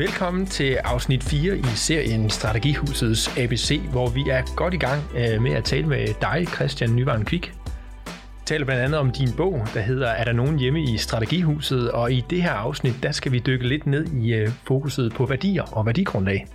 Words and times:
Velkommen 0.00 0.46
til 0.46 0.72
afsnit 0.84 1.24
4 1.24 1.56
i 1.58 1.62
serien 1.62 2.30
Strategihusets 2.30 3.38
ABC, 3.38 3.80
hvor 3.90 4.08
vi 4.08 4.20
er 4.30 4.54
godt 4.56 4.74
i 4.74 4.76
gang 4.76 5.02
øh, 5.16 5.42
med 5.42 5.52
at 5.52 5.64
tale 5.64 5.86
med 5.86 6.06
dig, 6.20 6.46
Christian 6.46 6.96
Nyvaren 6.96 7.24
Kvik. 7.24 7.52
Vi 8.06 8.12
taler 8.46 8.64
blandt 8.64 8.82
andet 8.82 9.00
om 9.00 9.10
din 9.10 9.28
bog, 9.36 9.66
der 9.74 9.80
hedder 9.80 10.08
Er 10.08 10.24
der 10.24 10.32
nogen 10.32 10.58
hjemme 10.58 10.82
i 10.82 10.96
Strategihuset? 10.96 11.90
Og 11.90 12.12
i 12.12 12.24
det 12.30 12.42
her 12.42 12.52
afsnit, 12.52 12.94
der 13.02 13.12
skal 13.12 13.32
vi 13.32 13.38
dykke 13.38 13.68
lidt 13.68 13.86
ned 13.86 14.06
i 14.06 14.34
øh, 14.34 14.48
fokuset 14.64 15.12
på 15.12 15.26
værdier 15.26 15.62
og 15.62 15.86
værdigrundlag. 15.86 16.46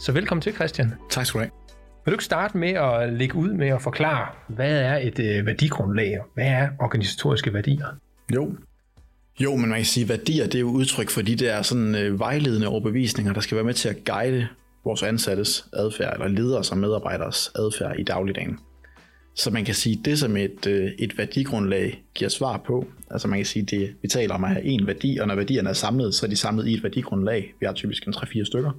Så 0.00 0.12
velkommen 0.12 0.42
til, 0.42 0.54
Christian. 0.54 0.94
Tak 1.10 1.26
skal 1.26 1.38
du 1.38 1.42
have. 1.42 1.50
Vil 2.04 2.12
du 2.12 2.14
ikke 2.14 2.24
starte 2.24 2.58
med 2.58 2.72
at 2.72 3.12
lægge 3.12 3.34
ud 3.34 3.52
med 3.52 3.68
at 3.68 3.82
forklare, 3.82 4.26
hvad 4.48 4.80
er 4.80 4.96
et 4.96 5.18
øh, 5.18 5.46
værdigrundlag, 5.46 6.18
hvad 6.34 6.46
er 6.46 6.68
organisatoriske 6.80 7.54
værdier? 7.54 7.86
Jo. 8.34 8.56
Jo, 9.40 9.56
men 9.56 9.68
man 9.68 9.78
kan 9.78 9.84
sige, 9.84 10.04
at 10.04 10.08
værdier 10.08 10.44
det 10.44 10.54
er 10.54 10.60
jo 10.60 10.70
udtryk 10.70 11.10
for 11.10 11.22
de 11.22 11.36
der 11.36 11.62
sådan, 11.62 11.94
øh, 11.94 12.18
vejledende 12.18 12.68
overbevisninger, 12.68 13.32
der 13.32 13.40
skal 13.40 13.54
være 13.56 13.64
med 13.64 13.74
til 13.74 13.88
at 13.88 14.04
guide 14.04 14.48
vores 14.84 15.02
ansattes 15.02 15.66
adfærd, 15.72 16.12
eller 16.14 16.28
leders 16.28 16.70
og 16.70 16.78
medarbejderes 16.78 17.50
adfærd 17.54 17.98
i 17.98 18.02
dagligdagen. 18.02 18.58
Så 19.34 19.50
man 19.50 19.64
kan 19.64 19.74
sige, 19.74 20.00
det 20.04 20.18
som 20.18 20.36
et, 20.36 20.66
øh, 20.66 20.90
et 20.98 21.18
værdigrundlag 21.18 22.02
giver 22.14 22.30
svar 22.30 22.62
på, 22.66 22.86
altså 23.10 23.28
man 23.28 23.38
kan 23.38 23.46
sige, 23.46 23.64
det, 23.64 23.94
vi 24.02 24.08
taler 24.08 24.34
om 24.34 24.44
at 24.44 24.50
have 24.50 24.64
en 24.64 24.86
værdi, 24.86 25.18
og 25.18 25.28
når 25.28 25.34
værdierne 25.34 25.68
er 25.68 25.72
samlet, 25.72 26.14
så 26.14 26.26
er 26.26 26.30
de 26.30 26.36
samlet 26.36 26.66
i 26.66 26.74
et 26.74 26.82
værdigrundlag. 26.82 27.54
Vi 27.60 27.66
har 27.66 27.72
typisk 27.72 28.06
en 28.06 28.14
3-4 28.16 28.44
stykker 28.44 28.70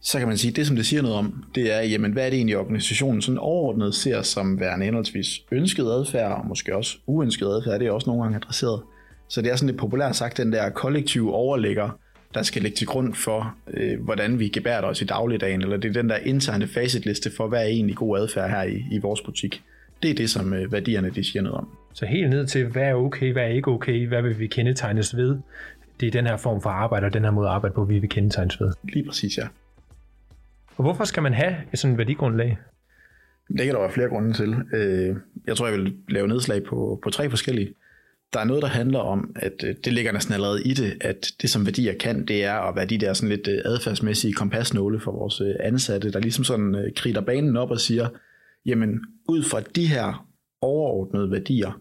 så 0.00 0.18
kan 0.18 0.28
man 0.28 0.38
sige, 0.38 0.50
at 0.50 0.56
det 0.56 0.66
som 0.66 0.76
det 0.76 0.86
siger 0.86 1.02
noget 1.02 1.16
om, 1.16 1.44
det 1.54 1.74
er, 1.74 1.80
jamen, 1.80 2.12
hvad 2.12 2.26
er 2.26 2.30
det 2.30 2.36
egentlig 2.36 2.58
organisationen 2.58 3.22
sådan 3.22 3.38
overordnet 3.38 3.94
ser 3.94 4.22
som 4.22 4.60
værende 4.60 4.84
henholdsvis 4.84 5.40
ønsket 5.52 5.84
adfærd, 5.84 6.32
og 6.32 6.46
måske 6.46 6.76
også 6.76 6.98
uønsket 7.06 7.46
adfærd, 7.46 7.80
det 7.80 7.88
er 7.88 7.92
også 7.92 8.10
nogle 8.10 8.22
gange 8.22 8.36
adresseret. 8.36 8.82
Så 9.28 9.42
det 9.42 9.52
er 9.52 9.56
sådan 9.56 9.66
lidt 9.66 9.80
populært 9.80 10.16
sagt, 10.16 10.36
den 10.36 10.52
der 10.52 10.70
kollektive 10.70 11.34
overligger, 11.34 11.98
der 12.34 12.42
skal 12.42 12.62
ligge 12.62 12.76
til 12.76 12.86
grund 12.86 13.14
for, 13.14 13.54
øh, 13.74 14.00
hvordan 14.00 14.38
vi 14.38 14.48
gebærer 14.48 14.82
os 14.82 15.02
i 15.02 15.04
dagligdagen, 15.04 15.62
eller 15.62 15.76
det 15.76 15.88
er 15.88 15.92
den 15.92 16.08
der 16.08 16.16
interne 16.16 16.66
facitliste 16.66 17.30
for, 17.36 17.48
hvad 17.48 17.60
er 17.60 17.66
egentlig 17.66 17.96
god 17.96 18.18
adfærd 18.18 18.50
her 18.50 18.62
i, 18.62 18.84
i 18.90 18.98
vores 18.98 19.20
butik. 19.20 19.62
Det 20.02 20.10
er 20.10 20.14
det, 20.14 20.30
som 20.30 20.54
øh, 20.54 20.72
værdierne 20.72 21.10
de 21.10 21.24
siger 21.24 21.42
noget 21.42 21.58
om. 21.58 21.68
Så 21.92 22.06
helt 22.06 22.30
ned 22.30 22.46
til, 22.46 22.66
hvad 22.66 22.82
er 22.82 22.94
okay, 22.94 23.32
hvad 23.32 23.42
er 23.42 23.48
ikke 23.48 23.70
okay, 23.70 24.08
hvad 24.08 24.22
vil 24.22 24.38
vi 24.38 24.46
kendetegnes 24.46 25.16
ved? 25.16 25.38
Det 26.00 26.06
er 26.06 26.10
den 26.10 26.26
her 26.26 26.36
form 26.36 26.62
for 26.62 26.70
arbejde, 26.70 27.06
og 27.06 27.12
den 27.12 27.24
her 27.24 27.30
måde 27.30 27.48
at 27.48 27.54
arbejde 27.54 27.74
på, 27.74 27.84
vi 27.84 27.98
vil 27.98 28.08
kendetegnes 28.08 28.60
ved. 28.60 28.72
Lige 28.82 29.06
præcis, 29.06 29.38
ja. 29.38 29.46
Og 30.76 30.82
hvorfor 30.84 31.04
skal 31.04 31.22
man 31.22 31.34
have 31.34 31.56
et 31.72 31.78
sådan 31.78 31.98
værdigrundlag? 31.98 32.58
Det 33.48 33.66
kan 33.66 33.74
der 33.74 33.80
være 33.80 33.90
flere 33.90 34.08
grunde 34.08 34.32
til. 34.32 34.56
Øh, 34.74 35.16
jeg 35.46 35.56
tror, 35.56 35.68
jeg 35.68 35.78
vil 35.78 35.96
lave 36.08 36.28
nedslag 36.28 36.64
på, 36.64 37.00
på 37.02 37.10
tre 37.10 37.30
forskellige. 37.30 37.74
Der 38.32 38.40
er 38.40 38.44
noget, 38.44 38.62
der 38.62 38.68
handler 38.68 38.98
om, 38.98 39.32
at 39.36 39.64
øh, 39.64 39.74
det 39.84 39.92
ligger 39.92 40.12
næsten 40.12 40.34
allerede 40.34 40.62
i 40.64 40.74
det, 40.74 40.98
at 41.00 41.26
det 41.42 41.50
som 41.50 41.66
værdier 41.66 41.94
kan, 41.98 42.26
det 42.26 42.44
er 42.44 42.54
at 42.54 42.76
være 42.76 42.86
de 42.86 42.98
der 42.98 43.12
sådan 43.12 43.28
lidt 43.36 43.48
øh, 43.48 43.60
adfærdsmæssige 43.64 44.32
kompasnåle 44.32 45.00
for 45.00 45.12
vores 45.12 45.40
øh, 45.40 45.54
ansatte, 45.60 46.12
der 46.12 46.20
ligesom 46.20 46.44
sådan 46.44 46.92
kriger 46.96 47.20
banen 47.20 47.56
op 47.56 47.70
og 47.70 47.80
siger, 47.80 48.08
jamen 48.66 49.00
ud 49.28 49.42
fra 49.42 49.60
de 49.60 49.86
her 49.86 50.28
overordnede 50.60 51.30
værdier, 51.30 51.80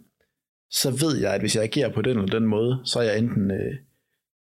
så 0.71 0.91
ved 0.91 1.17
jeg, 1.17 1.33
at 1.33 1.41
hvis 1.41 1.55
jeg 1.55 1.63
agerer 1.63 1.93
på 1.93 2.01
den 2.01 2.17
eller 2.17 2.39
den 2.39 2.47
måde, 2.47 2.79
så 2.85 2.99
er 2.99 3.03
jeg 3.03 3.17
enten 3.17 3.51
øh, 3.51 3.75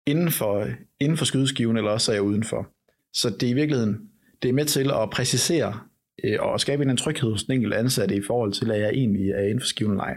inden, 0.07 0.31
for, 0.31 0.67
inden 0.99 1.17
for 1.17 1.25
skydeskiven, 1.25 1.77
eller 1.77 1.91
også 1.91 2.11
er 2.11 2.15
jeg 2.15 2.23
udenfor. 2.23 2.67
Så 3.13 3.29
det 3.29 3.43
er 3.43 3.51
i 3.51 3.53
virkeligheden 3.53 3.97
det 4.41 4.49
er 4.49 4.53
med 4.53 4.65
til 4.65 4.91
at 4.91 5.09
præcisere 5.09 5.79
øh, 6.23 6.37
og 6.39 6.59
skabe 6.59 6.83
en 6.83 6.97
tryghed 6.97 7.31
hos 7.31 7.43
den 7.43 7.53
enkelte 7.53 7.77
ansatte 7.77 8.15
i 8.15 8.21
forhold 8.21 8.53
til, 8.53 8.71
at 8.71 8.81
jeg 8.81 8.89
egentlig 8.89 9.29
er 9.29 9.43
inden 9.43 9.59
for 9.59 9.67
skiven 9.67 9.95
leg. 9.95 10.15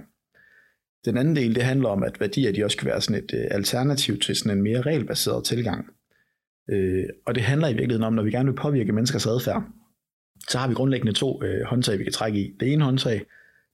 Den 1.09 1.17
anden 1.17 1.37
del, 1.37 1.55
det 1.55 1.62
handler 1.62 1.89
om, 1.89 2.03
at 2.03 2.20
værdier 2.20 2.53
de 2.53 2.64
også 2.64 2.77
kan 2.77 2.87
være 2.87 3.01
sådan 3.01 3.25
et 3.25 3.34
øh, 3.34 3.47
alternativ 3.51 4.19
til 4.19 4.37
sådan 4.37 4.59
en 4.59 4.62
mere 4.62 4.81
regelbaseret 4.81 5.45
tilgang. 5.45 5.87
Øh, 6.70 7.05
og 7.27 7.34
det 7.34 7.42
handler 7.42 7.69
i 7.69 7.73
virkeligheden 7.73 8.05
om, 8.05 8.12
når 8.12 8.23
vi 8.23 8.31
gerne 8.31 8.48
vil 8.48 8.56
påvirke 8.56 8.92
menneskers 8.92 9.27
adfærd, 9.27 9.64
så 10.48 10.58
har 10.58 10.68
vi 10.68 10.74
grundlæggende 10.74 11.13
to 11.13 11.42
øh, 11.45 11.67
håndtag, 11.67 11.98
vi 11.98 12.05
kan 12.05 12.13
trække 12.13 12.39
i. 12.39 12.55
Det 12.61 12.73
ene 12.73 12.85
håndtag, 12.85 13.23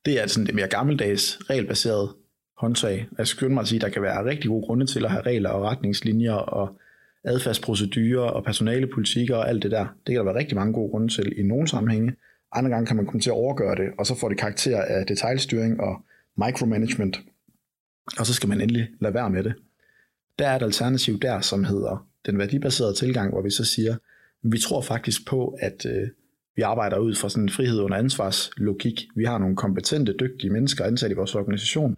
det 0.05 0.23
er 0.23 0.27
sådan 0.27 0.47
det 0.47 0.55
mere 0.55 0.69
gammeldags, 0.69 1.39
regelbaseret 1.51 2.11
håndtag. 2.59 3.07
Jeg 3.19 3.27
skal 3.27 3.51
mig 3.51 3.61
at 3.61 3.69
sige, 3.69 3.79
at 3.79 3.83
der 3.83 3.89
kan 3.89 4.03
være 4.03 4.25
rigtig 4.25 4.49
gode 4.49 4.67
grunde 4.67 4.87
til 4.87 5.05
at 5.05 5.11
have 5.11 5.23
regler 5.23 5.51
og 5.51 5.63
retningslinjer 5.63 6.35
og 6.35 6.79
adfærdsprocedurer 7.25 8.31
og 8.31 8.45
personalepolitikker 8.45 9.37
og 9.37 9.49
alt 9.49 9.63
det 9.63 9.71
der. 9.71 9.87
Det 10.07 10.13
kan 10.13 10.17
der 10.17 10.25
være 10.25 10.39
rigtig 10.39 10.57
mange 10.57 10.73
gode 10.73 10.91
grunde 10.91 11.09
til 11.09 11.39
i 11.39 11.43
nogle 11.43 11.69
sammenhænge. 11.69 12.15
Andre 12.53 12.71
gange 12.71 12.87
kan 12.87 12.97
man 12.97 13.07
komme 13.07 13.21
til 13.21 13.31
at 13.31 13.35
overgøre 13.35 13.77
det, 13.77 13.89
og 13.99 14.07
så 14.07 14.19
får 14.21 14.29
det 14.29 14.39
karakter 14.39 14.83
af 14.83 15.07
detaljstyring 15.07 15.81
og 15.81 16.05
micromanagement. 16.37 17.21
Og 18.19 18.27
så 18.27 18.35
skal 18.35 18.49
man 18.49 18.61
endelig 18.61 18.89
lade 19.01 19.15
være 19.15 19.31
med 19.31 19.45
det. 19.45 19.55
Der 20.39 20.49
er 20.49 20.57
et 20.57 20.63
alternativ 20.63 21.21
der, 21.21 21.41
som 21.41 21.65
hedder 21.65 22.07
den 22.27 22.39
værdibaserede 22.39 22.95
tilgang, 22.95 23.31
hvor 23.33 23.43
vi 23.43 23.51
så 23.51 23.65
siger, 23.65 23.97
vi 24.43 24.59
tror 24.59 24.81
faktisk 24.81 25.27
på, 25.27 25.57
at 25.61 25.87
øh, 25.87 26.09
vi 26.57 26.63
arbejder 26.63 26.99
ud 26.99 27.15
fra 27.15 27.29
sådan 27.29 27.43
en 27.43 27.49
frihed 27.49 27.81
under 27.81 27.97
ansvarslogik. 27.97 29.05
Vi 29.17 29.25
har 29.25 29.39
nogle 29.39 29.57
kompetente, 29.57 30.15
dygtige 30.21 30.51
mennesker 30.51 30.85
ansat 30.85 31.11
i 31.11 31.15
vores 31.15 31.35
organisation, 31.35 31.97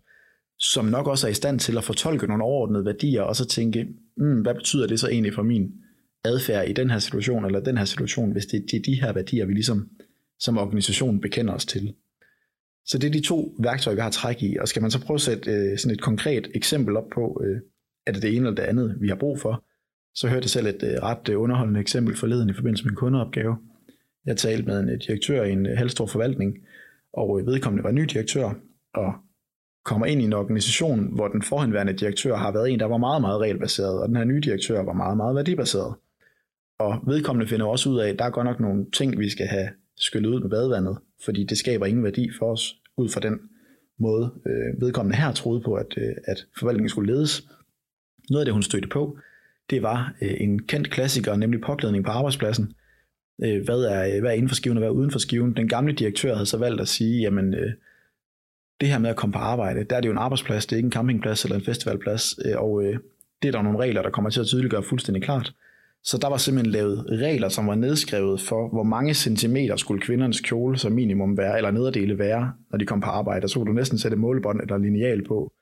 som 0.58 0.84
nok 0.84 1.06
også 1.06 1.26
er 1.26 1.30
i 1.30 1.34
stand 1.34 1.58
til 1.58 1.78
at 1.78 1.84
fortolke 1.84 2.26
nogle 2.26 2.44
overordnede 2.44 2.84
værdier, 2.84 3.22
og 3.22 3.36
så 3.36 3.46
tænke, 3.48 3.88
mm, 4.16 4.40
hvad 4.40 4.54
betyder 4.54 4.86
det 4.86 5.00
så 5.00 5.08
egentlig 5.08 5.34
for 5.34 5.42
min 5.42 5.72
adfærd 6.24 6.68
i 6.68 6.72
den 6.72 6.90
her 6.90 6.98
situation, 6.98 7.44
eller 7.44 7.60
den 7.60 7.78
her 7.78 7.84
situation, 7.84 8.32
hvis 8.32 8.46
det, 8.46 8.74
er 8.74 8.82
de 8.86 9.00
her 9.00 9.12
værdier, 9.12 9.46
vi 9.46 9.52
ligesom 9.52 9.88
som 10.38 10.58
organisation 10.58 11.20
bekender 11.20 11.54
os 11.54 11.66
til. 11.66 11.94
Så 12.86 12.98
det 12.98 13.06
er 13.06 13.12
de 13.12 13.20
to 13.20 13.54
værktøjer, 13.58 13.94
vi 13.94 14.00
har 14.00 14.10
træk 14.10 14.42
i, 14.42 14.56
og 14.60 14.68
skal 14.68 14.82
man 14.82 14.90
så 14.90 15.00
prøve 15.00 15.14
at 15.14 15.20
sætte 15.20 15.50
øh, 15.50 15.78
sådan 15.78 15.94
et 15.94 16.00
konkret 16.00 16.48
eksempel 16.54 16.96
op 16.96 17.08
på, 17.14 17.42
øh, 17.44 17.60
er 18.06 18.12
det 18.12 18.22
det 18.22 18.36
ene 18.36 18.46
eller 18.46 18.54
det 18.54 18.62
andet, 18.62 18.96
vi 19.00 19.08
har 19.08 19.16
brug 19.16 19.40
for, 19.40 19.64
så 20.14 20.28
hørte 20.28 20.44
jeg 20.44 20.50
selv 20.50 20.66
et 20.66 20.82
øh, 20.82 21.02
ret 21.02 21.28
øh, 21.28 21.40
underholdende 21.40 21.80
eksempel 21.80 22.16
forleden 22.16 22.50
i 22.50 22.52
forbindelse 22.52 22.84
med 22.84 22.90
en 22.90 22.96
kundeopgave. 22.96 23.56
Jeg 24.26 24.36
talte 24.36 24.66
med 24.66 24.80
en 24.80 24.88
øh, 24.88 25.00
direktør 25.06 25.44
i 25.44 25.52
en 25.52 25.66
øh, 25.66 25.78
halvstor 25.78 26.06
forvaltning, 26.06 26.58
og 27.12 27.40
øh, 27.40 27.46
vedkommende 27.46 27.84
var 27.84 27.90
ny 27.90 28.02
direktør, 28.02 28.54
og 28.94 29.12
kommer 29.84 30.06
ind 30.06 30.20
i 30.20 30.24
en 30.24 30.32
organisation, 30.32 31.14
hvor 31.14 31.28
den 31.28 31.42
forhenværende 31.42 31.92
direktør 31.92 32.36
har 32.36 32.52
været 32.52 32.70
en, 32.70 32.80
der 32.80 32.86
var 32.86 32.96
meget, 32.96 33.20
meget 33.20 33.40
regelbaseret, 33.40 34.02
og 34.02 34.08
den 34.08 34.16
her 34.16 34.24
nye 34.24 34.40
direktør 34.40 34.82
var 34.82 34.92
meget, 34.92 35.16
meget 35.16 35.36
værdibaseret. 35.36 35.94
Og 36.78 36.98
vedkommende 37.06 37.48
finder 37.48 37.66
også 37.66 37.88
ud 37.88 37.98
af, 37.98 38.08
at 38.08 38.18
der 38.18 38.24
er 38.24 38.30
godt 38.30 38.46
nok 38.46 38.60
nogle 38.60 38.86
ting, 38.90 39.18
vi 39.18 39.30
skal 39.30 39.46
have 39.46 39.68
skyllet 39.96 40.28
ud 40.28 40.40
med 40.40 40.50
badevandet, 40.50 40.98
fordi 41.24 41.44
det 41.44 41.58
skaber 41.58 41.86
ingen 41.86 42.04
værdi 42.04 42.30
for 42.38 42.52
os, 42.52 42.76
ud 42.96 43.08
fra 43.08 43.20
den 43.20 43.40
måde, 43.98 44.32
øh, 44.46 44.80
vedkommende 44.80 45.16
her 45.16 45.32
troede 45.32 45.60
på, 45.60 45.74
at, 45.74 45.94
øh, 45.96 46.14
at 46.24 46.46
forvaltningen 46.58 46.88
skulle 46.88 47.12
ledes. 47.12 47.48
Noget 48.30 48.40
af 48.40 48.44
det, 48.44 48.52
hun 48.52 48.62
stødte 48.62 48.88
på, 48.88 49.18
det 49.70 49.82
var 49.82 50.14
øh, 50.22 50.34
en 50.40 50.62
kendt 50.62 50.90
klassiker, 50.90 51.36
nemlig 51.36 51.60
påklædning 51.60 52.04
på 52.04 52.10
arbejdspladsen. 52.10 52.72
Øh, 53.44 53.64
hvad, 53.64 53.80
er, 53.82 54.14
øh, 54.14 54.20
hvad 54.20 54.30
er 54.30 54.34
inden 54.34 54.48
for 54.48 54.56
skiven 54.56 54.76
og 54.76 54.80
hvad 54.80 54.88
er 54.88 54.94
uden 54.94 55.10
for 55.10 55.18
skiven? 55.18 55.56
Den 55.56 55.68
gamle 55.68 55.92
direktør 55.92 56.34
havde 56.34 56.46
så 56.46 56.58
valgt 56.58 56.80
at 56.80 56.88
sige, 56.88 57.20
jamen 57.20 57.54
øh, 57.54 57.72
det 58.80 58.88
her 58.88 58.98
med 58.98 59.10
at 59.10 59.16
komme 59.16 59.32
på 59.32 59.38
arbejde, 59.38 59.84
der 59.84 59.96
er 59.96 60.00
det 60.00 60.08
jo 60.08 60.12
en 60.12 60.18
arbejdsplads, 60.18 60.66
det 60.66 60.72
er 60.72 60.76
ikke 60.76 60.86
en 60.86 60.92
campingplads 60.92 61.44
eller 61.44 61.56
en 61.56 61.64
festivalplads, 61.64 62.38
øh, 62.44 62.56
og 62.56 62.84
øh, 62.84 62.98
det 63.42 63.48
er 63.48 63.52
der 63.52 63.62
nogle 63.62 63.78
regler, 63.78 64.02
der 64.02 64.10
kommer 64.10 64.30
til 64.30 64.40
at 64.40 64.46
tydeliggøre 64.46 64.82
fuldstændig 64.82 65.22
klart. 65.22 65.54
Så 66.06 66.18
der 66.18 66.28
var 66.28 66.36
simpelthen 66.36 66.72
lavet 66.72 67.04
regler, 67.08 67.48
som 67.48 67.66
var 67.66 67.74
nedskrevet 67.74 68.40
for, 68.40 68.68
hvor 68.68 68.82
mange 68.82 69.14
centimeter 69.14 69.76
skulle 69.76 70.00
kvindernes 70.00 70.40
kjole 70.40 70.78
som 70.78 70.92
minimum 70.92 71.36
være, 71.36 71.56
eller 71.56 71.70
nederdele 71.70 72.18
være, 72.18 72.52
når 72.70 72.78
de 72.78 72.86
kom 72.86 73.00
på 73.00 73.06
arbejde. 73.06 73.48
så 73.48 73.58
kunne 73.58 73.68
du 73.68 73.72
næsten 73.72 73.98
sætte 73.98 74.16
målebånd 74.16 74.60
eller 74.60 74.78
lineal 74.78 75.24
på, 75.24 75.52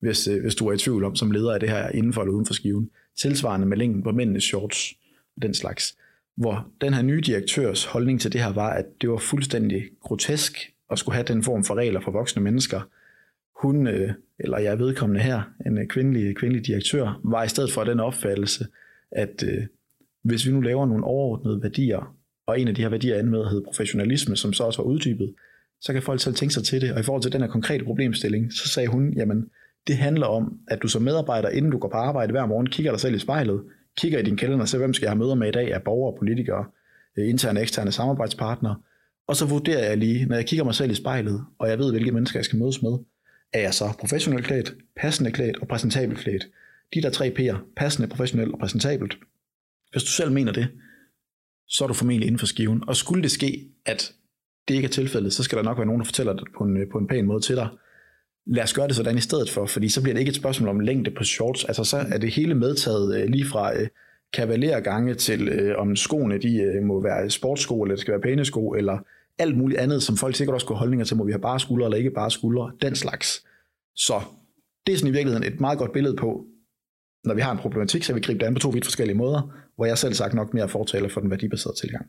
hvis, 0.00 0.28
øh, 0.28 0.42
hvis 0.42 0.54
du 0.54 0.68
er 0.68 0.72
i 0.72 0.78
tvivl 0.78 1.04
om 1.04 1.16
som 1.16 1.30
leder 1.30 1.54
af 1.54 1.60
det 1.60 1.70
her 1.70 1.88
indenfor 1.88 2.20
eller 2.22 2.32
uden 2.32 2.46
for 2.46 2.54
skiven. 2.54 2.90
Tilsvarende 3.18 3.66
med 3.66 3.76
længden 3.76 4.02
på 4.02 4.12
mændenes 4.12 4.44
shorts 4.44 4.92
og 5.36 5.42
den 5.42 5.54
slags. 5.54 5.96
Hvor 6.36 6.66
den 6.80 6.94
her 6.94 7.02
nye 7.02 7.20
direktørs 7.20 7.84
holdning 7.84 8.20
til 8.20 8.32
det 8.32 8.40
her 8.40 8.52
var, 8.52 8.70
at 8.70 8.86
det 9.00 9.10
var 9.10 9.16
fuldstændig 9.16 9.82
grotesk, 10.00 10.58
at 10.90 10.98
skulle 10.98 11.14
have 11.14 11.26
den 11.26 11.42
form 11.42 11.64
for 11.64 11.74
regler 11.74 12.00
for 12.00 12.10
voksne 12.10 12.42
mennesker. 12.42 12.80
Hun, 13.62 13.86
øh, 13.86 14.10
eller 14.38 14.58
jeg 14.58 14.78
vedkommende 14.78 15.20
her, 15.20 15.42
en 15.66 15.88
kvindelig, 15.88 16.36
kvindelig 16.36 16.66
direktør, 16.66 17.20
var 17.24 17.44
i 17.44 17.48
stedet 17.48 17.72
for 17.72 17.84
den 17.84 18.00
opfattelse, 18.00 18.66
at 19.10 19.44
øh, 19.46 19.66
hvis 20.24 20.46
vi 20.46 20.52
nu 20.52 20.60
laver 20.60 20.86
nogle 20.86 21.04
overordnede 21.04 21.62
værdier, 21.62 22.16
og 22.46 22.60
en 22.60 22.68
af 22.68 22.74
de 22.74 22.82
her 22.82 22.88
værdier 22.88 23.18
ender 23.18 23.30
med 23.30 23.40
at 23.40 23.62
professionalisme, 23.64 24.36
som 24.36 24.52
så 24.52 24.64
også 24.64 24.82
var 24.82 24.88
uddybet, 24.88 25.34
så 25.80 25.92
kan 25.92 26.02
folk 26.02 26.20
selv 26.20 26.34
tænke 26.34 26.54
sig 26.54 26.64
til 26.64 26.80
det. 26.80 26.92
Og 26.92 27.00
i 27.00 27.02
forhold 27.02 27.22
til 27.22 27.32
den 27.32 27.40
her 27.40 27.48
konkrete 27.48 27.84
problemstilling, 27.84 28.52
så 28.52 28.68
sagde 28.68 28.88
hun, 28.88 29.12
jamen, 29.12 29.44
det 29.86 29.96
handler 29.96 30.26
om, 30.26 30.58
at 30.68 30.82
du 30.82 30.88
som 30.88 31.02
medarbejder, 31.02 31.48
inden 31.48 31.70
du 31.70 31.78
går 31.78 31.88
på 31.88 31.96
arbejde 31.96 32.30
hver 32.30 32.46
morgen, 32.46 32.66
kigger 32.66 32.92
dig 32.92 33.00
selv 33.00 33.14
i 33.14 33.18
spejlet, 33.18 33.62
kigger 33.98 34.18
i 34.18 34.22
din 34.22 34.36
kalender 34.36 34.62
og 34.62 34.68
ser, 34.68 34.78
hvem 34.78 34.94
skal 34.94 35.06
jeg 35.06 35.10
have 35.10 35.18
møder 35.18 35.34
med 35.34 35.48
i 35.48 35.52
dag 35.52 35.74
af 35.74 35.82
borgere, 35.82 36.18
politikere, 36.18 36.64
øh, 37.18 37.28
interne 37.28 37.58
og 37.58 37.62
eksterne 37.62 37.92
samarbejdspartnere, 37.92 38.76
og 39.28 39.36
så 39.36 39.46
vurderer 39.46 39.88
jeg 39.88 39.98
lige, 39.98 40.26
når 40.26 40.36
jeg 40.36 40.46
kigger 40.46 40.64
mig 40.64 40.74
selv 40.74 40.90
i 40.90 40.94
spejlet, 40.94 41.44
og 41.58 41.68
jeg 41.68 41.78
ved, 41.78 41.92
hvilke 41.92 42.12
mennesker 42.12 42.38
jeg 42.38 42.44
skal 42.44 42.58
mødes 42.58 42.82
med, 42.82 42.98
er 43.52 43.60
jeg 43.60 43.74
så 43.74 43.84
professionelt 43.98 44.44
klædt, 44.44 44.74
passende 44.96 45.30
klædt 45.30 45.58
og 45.58 45.68
præsentabelt 45.68 46.18
klædt. 46.18 46.46
De 46.94 47.02
der 47.02 47.10
tre 47.10 47.34
P'er, 47.38 47.56
passende, 47.76 48.08
professionelt 48.08 48.52
og 48.52 48.58
præsentabelt. 48.58 49.14
Hvis 49.92 50.02
du 50.02 50.10
selv 50.10 50.32
mener 50.32 50.52
det, 50.52 50.68
så 51.68 51.84
er 51.84 51.88
du 51.88 51.94
formentlig 51.94 52.26
inden 52.26 52.38
for 52.38 52.46
skiven. 52.46 52.88
Og 52.88 52.96
skulle 52.96 53.22
det 53.22 53.30
ske, 53.30 53.68
at 53.86 54.12
det 54.68 54.74
ikke 54.74 54.86
er 54.86 54.90
tilfældet, 54.90 55.32
så 55.32 55.42
skal 55.42 55.58
der 55.58 55.64
nok 55.64 55.78
være 55.78 55.86
nogen, 55.86 56.00
der 56.00 56.04
fortæller 56.04 56.32
det 56.32 56.48
på 56.58 56.64
en, 56.64 56.76
øh, 56.76 56.90
på 56.92 56.98
en 56.98 57.06
pæn 57.06 57.26
måde 57.26 57.40
til 57.40 57.56
dig. 57.56 57.68
Lad 58.46 58.62
os 58.62 58.74
gøre 58.74 58.88
det 58.88 58.96
sådan 58.96 59.18
i 59.18 59.20
stedet 59.20 59.50
for, 59.50 59.66
fordi 59.66 59.88
så 59.88 60.02
bliver 60.02 60.14
det 60.14 60.20
ikke 60.20 60.30
et 60.30 60.36
spørgsmål 60.36 60.68
om 60.68 60.80
længde 60.80 61.10
på 61.10 61.24
shorts. 61.24 61.64
Altså 61.64 61.84
så 61.84 61.96
er 61.96 62.18
det 62.18 62.34
hele 62.34 62.54
medtaget 62.54 63.22
øh, 63.22 63.28
lige 63.28 63.44
fra 63.44 63.80
øh, 63.80 63.88
kavalergange 64.32 65.14
til, 65.14 65.48
øh, 65.48 65.78
om 65.78 65.96
skoene 65.96 66.38
de 66.38 66.56
øh, 66.56 66.82
må 66.82 67.02
være 67.02 67.30
sportssko, 67.30 67.82
eller 67.82 67.94
det 67.94 68.00
skal 68.00 68.12
være 68.12 68.20
pæne 68.20 68.44
sko, 68.44 68.70
eller 68.70 68.98
alt 69.38 69.56
muligt 69.56 69.80
andet, 69.80 70.02
som 70.02 70.16
folk 70.16 70.36
sikkert 70.36 70.54
også 70.54 70.66
kunne 70.66 70.78
holdninger 70.78 71.04
til, 71.04 71.16
må 71.16 71.24
vi 71.24 71.32
have 71.32 71.40
bare 71.40 71.60
skuldre 71.60 71.86
eller 71.86 71.98
ikke 71.98 72.10
bare 72.10 72.30
skuldre, 72.30 72.72
den 72.82 72.94
slags. 72.94 73.46
Så 73.94 74.20
det 74.86 74.92
er 74.92 74.96
sådan 74.96 75.08
i 75.08 75.16
virkeligheden 75.16 75.52
et 75.52 75.60
meget 75.60 75.78
godt 75.78 75.92
billede 75.92 76.16
på, 76.16 76.46
når 77.24 77.34
vi 77.34 77.40
har 77.40 77.52
en 77.52 77.58
problematik, 77.58 78.04
så 78.04 78.12
vil 78.12 78.22
vi 78.22 78.26
gribe 78.26 78.40
det 78.40 78.46
an 78.46 78.54
på 78.54 78.60
to 78.60 78.68
vidt 78.68 78.84
forskellige 78.84 79.16
måder, 79.16 79.54
hvor 79.76 79.86
jeg 79.86 79.98
selv 79.98 80.14
sagt 80.14 80.34
nok 80.34 80.54
mere 80.54 80.68
fortaler 80.68 81.08
for 81.08 81.20
den 81.20 81.30
værdibaserede 81.30 81.78
tilgang. 81.78 82.06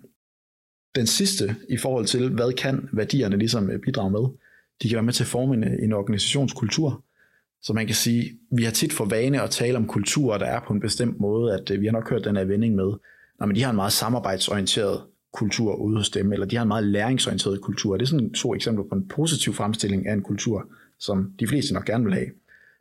Den 0.96 1.08
sidste 1.08 1.56
i 1.70 1.78
forhold 1.78 2.06
til, 2.06 2.30
hvad 2.30 2.54
kan 2.54 2.90
værdierne 2.94 3.38
ligesom 3.38 3.70
øh, 3.70 3.80
bidrage 3.80 4.12
med, 4.12 4.24
de 4.82 4.90
kan 4.90 4.96
være 4.96 5.04
med 5.04 5.14
til 5.14 5.24
at 5.24 5.28
forme 5.28 5.54
en, 5.54 5.64
øh, 5.64 5.74
en 5.84 5.94
organisationskultur. 5.94 7.04
Så 7.62 7.74
man 7.74 7.86
kan 7.86 7.96
sige, 7.96 8.40
vi 8.52 8.64
har 8.64 8.72
tit 8.72 8.94
for 8.94 9.06
vane 9.06 9.42
at 9.42 9.50
tale 9.50 9.78
om 9.78 9.88
kulturer, 9.88 10.38
der 10.38 10.46
er 10.46 10.60
på 10.68 10.74
en 10.74 10.80
bestemt 10.80 11.20
måde, 11.20 11.54
at 11.54 11.72
øh, 11.72 11.82
vi 11.82 11.86
har 11.86 11.92
nok 11.92 12.10
hørt 12.10 12.26
den 12.26 12.36
her 12.36 12.44
vending 12.44 12.76
med, 12.76 12.94
når 13.40 13.46
men 13.46 13.56
de 13.56 13.64
har 13.64 13.70
en 13.70 13.76
meget 13.76 13.94
samarbejdsorienteret 13.94 15.02
kultur 15.34 15.76
ude 15.76 15.98
hos 15.98 16.10
dem, 16.10 16.34
eller 16.34 16.46
de 16.46 16.56
har 16.56 16.64
en 16.64 16.68
meget 16.68 16.84
læringsorienteret 16.84 17.62
kultur. 17.62 17.98
Det 17.98 18.04
er 18.04 18.08
sådan 18.08 18.34
to 18.34 18.56
eksempler 18.56 18.86
på 18.90 18.96
en 18.96 19.08
positiv 19.08 19.54
fremstilling 19.54 20.08
af 20.08 20.14
en 20.14 20.22
kultur, 20.22 20.68
som 21.00 21.32
de 21.40 21.48
fleste 21.48 21.74
nok 21.74 21.86
gerne 21.86 22.04
vil 22.04 22.14
have. 22.14 22.28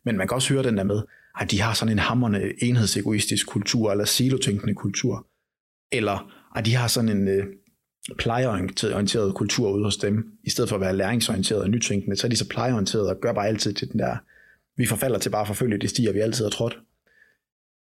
Men 0.04 0.16
man 0.16 0.28
kan 0.28 0.34
også 0.34 0.54
høre 0.54 0.62
den 0.62 0.76
der 0.76 0.84
med, 0.84 1.02
at 1.40 1.50
de 1.50 1.60
har 1.60 1.74
sådan 1.74 1.92
en 1.92 1.98
hammerne 1.98 2.52
enhedsegoistisk 2.58 3.46
kultur, 3.46 3.90
eller 3.90 4.04
silotænkende 4.04 4.74
kultur. 4.74 5.26
Eller 5.92 6.32
at 6.56 6.66
de 6.66 6.74
har 6.74 6.88
sådan 6.88 7.08
en 7.08 7.28
øh, 7.28 7.46
plejeorienteret 8.18 9.34
kultur 9.34 9.70
ude 9.70 9.84
hos 9.84 9.96
dem, 9.96 10.24
i 10.44 10.50
stedet 10.50 10.68
for 10.68 10.76
at 10.76 10.80
være 10.80 10.96
læringsorienteret 10.96 11.62
og 11.62 11.70
nytænkende, 11.70 12.16
så 12.16 12.26
er 12.26 12.28
de 12.28 12.36
så 12.36 12.48
plejeorienteret 12.48 13.08
og 13.08 13.20
gør 13.20 13.32
bare 13.32 13.48
altid 13.48 13.74
til 13.74 13.92
den 13.92 13.98
der, 13.98 14.16
vi 14.76 14.86
forfalder 14.86 15.18
til 15.18 15.30
bare 15.30 15.40
at 15.40 15.46
forfølge 15.46 15.78
de 15.78 15.88
stier, 15.88 16.12
vi 16.12 16.18
altid 16.18 16.44
har 16.44 16.50
trådt. 16.50 16.78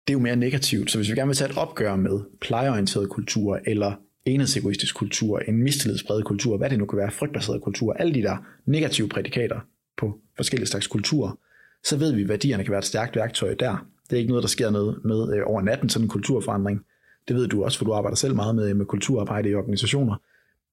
Det 0.06 0.12
er 0.12 0.18
jo 0.18 0.22
mere 0.22 0.36
negativt, 0.36 0.90
så 0.90 0.98
hvis 0.98 1.10
vi 1.10 1.14
gerne 1.14 1.28
vil 1.28 1.36
tage 1.36 1.50
et 1.50 1.58
opgør 1.58 1.96
med 1.96 2.20
plejeorienteret 2.40 3.08
kultur, 3.08 3.60
eller 3.66 3.94
enhedsegoistisk 4.24 4.94
kultur, 4.94 5.38
en 5.38 5.62
mistillidspræget 5.62 6.24
kultur, 6.24 6.56
hvad 6.56 6.70
det 6.70 6.78
nu 6.78 6.86
kan 6.86 6.98
være, 6.98 7.10
frygtbaseret 7.10 7.62
kultur, 7.62 7.92
alle 7.92 8.14
de 8.14 8.22
der 8.22 8.36
negative 8.66 9.08
prædikater 9.08 9.60
på 9.98 10.18
forskellige 10.36 10.68
slags 10.68 10.86
kulturer, 10.86 11.38
så 11.84 11.96
ved 11.96 12.12
vi, 12.12 12.22
at 12.22 12.28
værdierne 12.28 12.64
kan 12.64 12.70
være 12.70 12.78
et 12.78 12.84
stærkt 12.84 13.16
værktøj 13.16 13.54
der. 13.54 13.86
Det 14.10 14.16
er 14.16 14.20
ikke 14.20 14.30
noget, 14.30 14.42
der 14.42 14.48
sker 14.48 14.70
noget 14.70 15.04
med 15.04 15.36
øh, 15.36 15.42
over 15.46 15.62
natten, 15.62 15.88
sådan 15.88 16.04
en 16.04 16.08
kulturforandring. 16.08 16.80
Det 17.28 17.36
ved 17.36 17.48
du 17.48 17.64
også, 17.64 17.78
for 17.78 17.84
du 17.84 17.92
arbejder 17.92 18.16
selv 18.16 18.34
meget 18.34 18.54
med, 18.54 18.74
med 18.74 18.86
kulturarbejde 18.86 19.48
i 19.48 19.54
organisationer. 19.54 20.16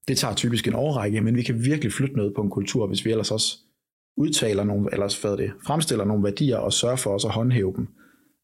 Det 0.08 0.18
tager 0.18 0.34
typisk 0.34 0.68
en 0.68 0.74
overrække, 0.74 1.20
men 1.20 1.36
vi 1.36 1.42
kan 1.42 1.64
virkelig 1.64 1.92
flytte 1.92 2.16
noget 2.16 2.34
på 2.34 2.42
en 2.42 2.50
kultur, 2.50 2.86
hvis 2.86 3.04
vi 3.04 3.10
ellers 3.10 3.30
også 3.30 3.56
udtaler 4.16 4.64
nogle, 4.64 4.88
eller 4.92 5.20
hvad 5.20 5.36
det, 5.36 5.52
fremstiller 5.66 6.04
nogle 6.04 6.24
værdier 6.24 6.56
og 6.56 6.72
sørger 6.72 6.96
for 6.96 7.14
os 7.14 7.24
at 7.24 7.30
håndhæve 7.30 7.72
dem. 7.76 7.88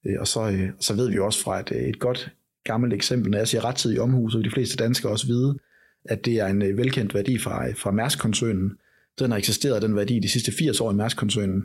Øh, 0.06 0.16
og 0.20 0.28
så, 0.28 0.50
øh, 0.50 0.70
så 0.80 0.94
ved 0.94 1.10
vi 1.10 1.18
også 1.18 1.42
fra 1.42 1.60
et, 1.60 1.72
øh, 1.72 1.82
et 1.82 1.98
godt 1.98 2.30
gammelt 2.64 2.94
eksempel, 2.94 3.30
når 3.30 3.38
jeg 3.38 3.48
siger 3.48 3.64
rettidig 3.64 4.00
omhus, 4.00 4.34
og 4.34 4.44
de 4.44 4.50
fleste 4.50 4.76
danskere 4.76 5.12
også 5.12 5.26
vide, 5.26 5.58
at 6.04 6.24
det 6.24 6.34
er 6.34 6.46
en 6.46 6.76
velkendt 6.76 7.14
værdi 7.14 7.38
fra, 7.38 7.70
fra 7.70 7.90
Mærsk-koncernen. 7.90 8.72
Den 9.18 9.30
har 9.30 9.38
eksisteret, 9.38 9.82
den 9.82 9.96
værdi, 9.96 10.18
de 10.18 10.28
sidste 10.28 10.52
80 10.52 10.80
år 10.80 10.90
i 10.90 10.94
Mærsk-koncernen. 10.94 11.62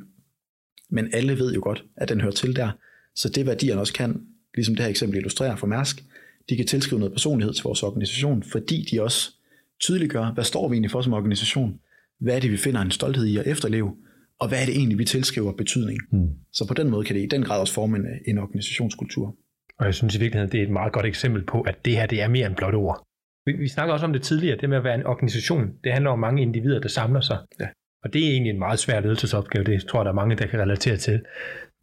Men 0.89 1.09
alle 1.13 1.39
ved 1.39 1.53
jo 1.53 1.61
godt, 1.63 1.83
at 1.97 2.09
den 2.09 2.21
hører 2.21 2.31
til 2.31 2.55
der. 2.55 2.71
Så 3.15 3.29
det 3.29 3.45
værdierne 3.45 3.81
også 3.81 3.93
kan, 3.93 4.21
ligesom 4.55 4.75
det 4.75 4.83
her 4.83 4.89
eksempel 4.89 5.17
illustrerer 5.17 5.55
for 5.55 5.67
Mærsk, 5.67 6.03
de 6.49 6.55
kan 6.55 6.67
tilskrive 6.67 6.99
noget 6.99 7.13
personlighed 7.13 7.53
til 7.53 7.63
vores 7.63 7.83
organisation, 7.83 8.43
fordi 8.43 8.87
de 8.91 9.03
også 9.03 9.31
tydeliggør, 9.79 10.31
hvad 10.33 10.43
står 10.43 10.69
vi 10.69 10.73
egentlig 10.73 10.91
for 10.91 11.01
som 11.01 11.13
organisation? 11.13 11.79
Hvad 12.19 12.35
er 12.35 12.39
det, 12.39 12.51
vi 12.51 12.57
finder 12.57 12.81
en 12.81 12.91
stolthed 12.91 13.25
i 13.25 13.37
at 13.37 13.47
efterleve? 13.47 13.95
Og 14.39 14.47
hvad 14.47 14.61
er 14.61 14.65
det 14.65 14.75
egentlig, 14.75 14.97
vi 14.97 15.05
tilskriver 15.05 15.51
betydning? 15.51 15.99
Hmm. 16.11 16.29
Så 16.53 16.67
på 16.67 16.73
den 16.73 16.89
måde 16.89 17.05
kan 17.05 17.15
det 17.15 17.23
i 17.23 17.27
den 17.27 17.43
grad 17.43 17.59
også 17.59 17.73
forme 17.73 17.97
en, 17.97 18.05
en 18.27 18.37
organisationskultur. 18.37 19.35
Og 19.79 19.85
jeg 19.85 19.93
synes 19.93 20.15
i 20.15 20.19
virkeligheden, 20.19 20.51
det 20.51 20.59
er 20.59 20.63
et 20.63 20.71
meget 20.71 20.93
godt 20.93 21.05
eksempel 21.05 21.45
på, 21.45 21.61
at 21.61 21.85
det 21.85 21.93
her 21.93 22.05
det 22.05 22.21
er 22.21 22.27
mere 22.27 22.47
end 22.47 22.55
blot 22.55 22.73
ord. 22.73 23.07
Vi, 23.45 23.51
vi 23.51 23.67
snakker 23.67 23.93
også 23.93 24.05
om 24.05 24.13
det 24.13 24.21
tidligere, 24.21 24.57
det 24.61 24.69
med 24.69 24.77
at 24.77 24.83
være 24.83 24.95
en 24.95 25.05
organisation. 25.05 25.73
Det 25.83 25.91
handler 25.93 26.11
om 26.11 26.19
mange 26.19 26.41
individer, 26.41 26.79
der 26.79 26.89
samler 26.89 27.21
sig. 27.21 27.37
Ja. 27.59 27.67
Og 28.05 28.13
det 28.13 28.27
er 28.27 28.31
egentlig 28.31 28.49
en 28.49 28.59
meget 28.59 28.79
svær 28.79 28.99
ledelsesopgave, 28.99 29.63
det 29.63 29.85
tror 29.85 29.99
jeg, 29.99 30.05
der 30.05 30.11
er 30.11 30.15
mange, 30.15 30.35
der 30.35 30.47
kan 30.47 30.59
relatere 30.59 30.97
til. 30.97 31.21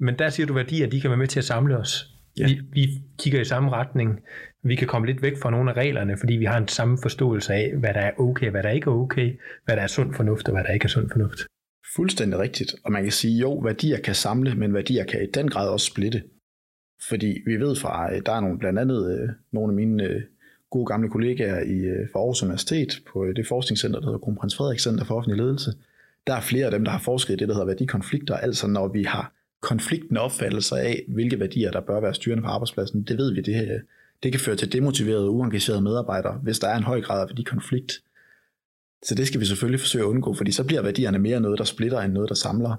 Men 0.01 0.19
der 0.19 0.29
siger 0.29 0.47
du 0.47 0.55
værdier, 0.55 0.87
de 0.87 1.01
kan 1.01 1.11
være 1.11 1.19
med 1.19 1.27
til 1.27 1.41
at 1.41 1.45
samle 1.45 1.79
os. 1.79 2.09
Ja. 2.39 2.47
Vi, 2.47 2.61
vi 2.73 2.89
kigger 3.19 3.41
i 3.41 3.45
samme 3.45 3.71
retning. 3.71 4.21
Vi 4.65 4.75
kan 4.75 4.89
komme 4.89 5.07
lidt 5.07 5.23
væk 5.23 5.39
fra 5.43 5.51
nogle 5.51 5.71
af 5.71 5.77
reglerne, 5.77 6.17
fordi 6.19 6.35
vi 6.35 6.45
har 6.45 6.59
en 6.59 6.69
samme 6.69 6.99
forståelse 7.03 7.55
af, 7.55 7.73
hvad 7.77 7.95
der 7.95 8.01
er 8.01 8.13
okay, 8.19 8.51
hvad 8.51 8.63
der 8.63 8.71
ikke 8.71 8.91
er 8.91 8.95
okay, 8.95 9.39
hvad 9.65 9.77
der 9.77 9.83
er 9.83 9.87
sund 9.87 10.15
fornuft 10.15 10.49
og 10.49 10.55
hvad 10.55 10.65
der 10.65 10.71
ikke 10.71 10.85
er 10.85 10.89
sund 10.89 11.11
fornuft. 11.11 11.39
Fuldstændig 11.97 12.39
rigtigt. 12.39 12.75
Og 12.85 12.93
man 12.93 13.03
kan 13.03 13.13
sige, 13.13 13.39
jo, 13.39 13.55
værdier 13.55 14.01
kan 14.01 14.15
samle, 14.15 14.55
men 14.55 14.75
værdier 14.75 15.05
kan 15.05 15.23
i 15.23 15.27
den 15.35 15.49
grad 15.49 15.69
også 15.69 15.87
splitte. 15.87 16.23
Fordi 17.09 17.41
vi 17.47 17.57
ved 17.57 17.77
fra, 17.77 18.19
der 18.27 18.33
er 18.33 18.41
nogle, 18.41 18.59
blandt 18.59 18.79
andet 18.79 19.21
øh, 19.21 19.29
nogle 19.53 19.71
af 19.73 19.77
mine 19.77 20.05
øh, 20.05 20.23
gode 20.71 20.87
gamle 20.87 21.11
kollegaer 21.11 21.61
i, 21.61 21.79
øh, 21.79 22.09
fra 22.13 22.19
Aarhus 22.19 22.43
Universitet 22.43 23.03
på 23.13 23.27
det 23.37 23.47
forskningscenter, 23.47 24.01
der 24.01 24.07
hedder 24.07 24.19
Kronprins 24.19 24.57
Frederik 24.57 24.81
Center 24.81 25.05
for 25.05 25.15
Offentlig 25.15 25.45
Ledelse, 25.45 25.71
der 26.27 26.35
er 26.35 26.41
flere 26.41 26.65
af 26.65 26.71
dem, 26.71 26.85
der 26.85 26.91
har 26.91 26.99
forsket 26.99 27.35
i 27.35 27.37
det, 27.37 27.49
der 27.49 27.55
hedder 27.55 27.67
værdikonflikter, 27.67 28.37
altså 28.37 28.67
når 28.67 28.89
vi 28.89 29.03
har 29.03 29.35
konfliktende 29.63 30.21
opfattelser 30.21 30.77
af, 30.77 31.05
hvilke 31.09 31.41
værdier, 31.41 31.71
der 31.71 31.81
bør 31.81 32.01
være 32.01 32.15
styrende 32.15 32.43
på 32.43 32.49
arbejdspladsen, 32.49 33.03
det 33.03 33.19
ved 33.19 33.35
vi, 33.35 33.41
det, 33.41 33.55
her, 33.55 33.81
det 34.23 34.33
kan 34.33 34.41
føre 34.41 34.57
til 34.57 34.73
demotiverede, 34.73 35.31
uengagerede 35.31 35.83
medarbejdere, 35.83 36.39
hvis 36.43 36.59
der 36.59 36.69
er 36.69 36.77
en 36.77 36.83
høj 36.83 37.01
grad 37.01 37.23
af 37.23 37.29
værdikonflikt. 37.29 37.93
Så 39.05 39.15
det 39.15 39.27
skal 39.27 39.41
vi 39.41 39.45
selvfølgelig 39.45 39.81
forsøge 39.81 40.05
at 40.05 40.09
undgå, 40.09 40.35
fordi 40.35 40.53
så 40.53 40.65
bliver 40.65 40.83
værdierne 40.83 41.19
mere 41.19 41.41
noget, 41.41 41.59
der 41.59 41.65
splitter, 41.65 42.01
end 42.01 42.13
noget, 42.13 42.29
der 42.29 42.35
samler. 42.35 42.77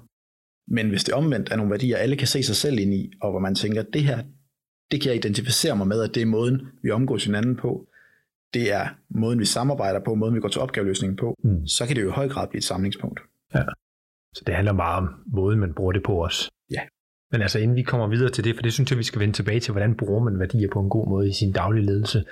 Men 0.68 0.88
hvis 0.88 1.04
det 1.04 1.14
omvendt 1.14 1.48
er 1.52 1.56
nogle 1.56 1.70
værdier, 1.70 1.96
alle 1.96 2.16
kan 2.16 2.26
se 2.26 2.42
sig 2.42 2.56
selv 2.56 2.78
ind 2.78 2.94
i, 2.94 3.12
og 3.20 3.30
hvor 3.30 3.40
man 3.40 3.54
tænker, 3.54 3.82
det 3.82 4.04
her, 4.04 4.22
det 4.90 5.00
kan 5.00 5.08
jeg 5.08 5.16
identificere 5.16 5.76
mig 5.76 5.86
med, 5.86 6.02
at 6.02 6.14
det 6.14 6.22
er 6.22 6.26
måden, 6.26 6.66
vi 6.82 6.90
omgås 6.90 7.24
hinanden 7.24 7.56
på, 7.56 7.86
det 8.54 8.72
er 8.72 8.88
måden, 9.08 9.38
vi 9.38 9.44
samarbejder 9.44 10.00
på, 10.04 10.14
måden, 10.14 10.34
vi 10.34 10.40
går 10.40 10.48
til 10.48 10.60
opgaveløsningen 10.60 11.16
på, 11.16 11.34
mm. 11.44 11.66
så 11.66 11.86
kan 11.86 11.96
det 11.96 12.02
jo 12.02 12.08
i 12.08 12.12
høj 12.12 12.28
grad 12.28 12.48
blive 12.48 12.58
et 12.58 12.64
samlingspunkt. 12.64 13.20
Ja. 13.54 13.64
Så 14.34 14.42
det 14.46 14.54
handler 14.54 14.72
meget 14.72 14.96
om 14.96 15.08
måden, 15.26 15.60
man 15.60 15.74
bruger 15.74 15.92
det 15.92 16.02
på 16.02 16.24
os. 16.24 16.50
Ja. 16.70 16.80
Men 17.32 17.42
altså 17.42 17.58
inden 17.58 17.76
vi 17.76 17.82
kommer 17.82 18.06
videre 18.06 18.30
til 18.30 18.44
det, 18.44 18.54
for 18.54 18.62
det 18.62 18.72
synes 18.72 18.90
jeg, 18.90 18.98
vi 18.98 19.02
skal 19.02 19.20
vende 19.20 19.34
tilbage 19.34 19.60
til, 19.60 19.72
hvordan 19.72 19.96
bruger 19.96 20.24
man 20.24 20.38
værdier 20.38 20.68
på 20.72 20.80
en 20.80 20.88
god 20.88 21.08
måde 21.08 21.28
i 21.28 21.32
sin 21.32 21.52
daglige 21.52 21.86
ledelse. 21.86 22.24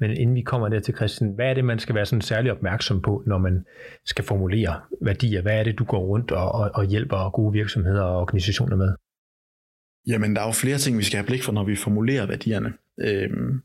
Men 0.00 0.10
inden 0.10 0.36
vi 0.36 0.42
kommer 0.42 0.68
der 0.68 0.80
til 0.80 0.96
Christian, 0.96 1.34
hvad 1.34 1.50
er 1.50 1.54
det, 1.54 1.64
man 1.64 1.78
skal 1.78 1.94
være 1.94 2.06
sådan 2.06 2.20
særlig 2.20 2.52
opmærksom 2.52 3.02
på, 3.02 3.22
når 3.26 3.38
man 3.38 3.64
skal 4.06 4.24
formulere 4.24 4.80
værdier? 5.02 5.42
Hvad 5.42 5.58
er 5.60 5.64
det, 5.64 5.78
du 5.78 5.84
går 5.84 6.00
rundt 6.06 6.30
og, 6.32 6.52
og, 6.52 6.70
og 6.74 6.84
hjælper 6.84 7.30
gode 7.30 7.52
virksomheder 7.52 8.02
og 8.02 8.20
organisationer 8.20 8.76
med? 8.76 8.94
Jamen, 10.06 10.36
der 10.36 10.42
er 10.42 10.46
jo 10.46 10.52
flere 10.52 10.78
ting, 10.78 10.98
vi 10.98 11.02
skal 11.02 11.16
have 11.18 11.26
blik 11.26 11.42
for, 11.42 11.52
når 11.52 11.64
vi 11.64 11.76
formulerer 11.76 12.26
værdierne. 12.26 12.72
Øhm, 13.00 13.60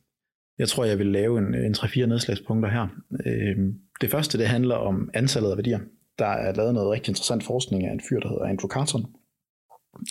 jeg 0.57 0.67
tror, 0.67 0.85
jeg 0.85 0.99
vil 0.99 1.07
lave 1.07 1.39
en, 1.39 1.55
en 1.55 1.73
3-4 1.73 2.05
nedslagspunkter 2.05 2.69
her. 2.69 2.87
Øhm, 3.25 3.73
det 4.01 4.11
første, 4.11 4.37
det 4.37 4.47
handler 4.47 4.75
om 4.75 5.09
antallet 5.13 5.51
af 5.51 5.57
værdier. 5.57 5.79
Der 6.19 6.25
er 6.25 6.53
lavet 6.53 6.73
noget 6.73 6.91
rigtig 6.91 7.11
interessant 7.11 7.43
forskning 7.43 7.85
af 7.85 7.91
en 7.91 8.01
fyr, 8.09 8.19
der 8.19 8.29
hedder 8.29 8.43
Andrew 8.43 8.69
Carton, 8.69 9.05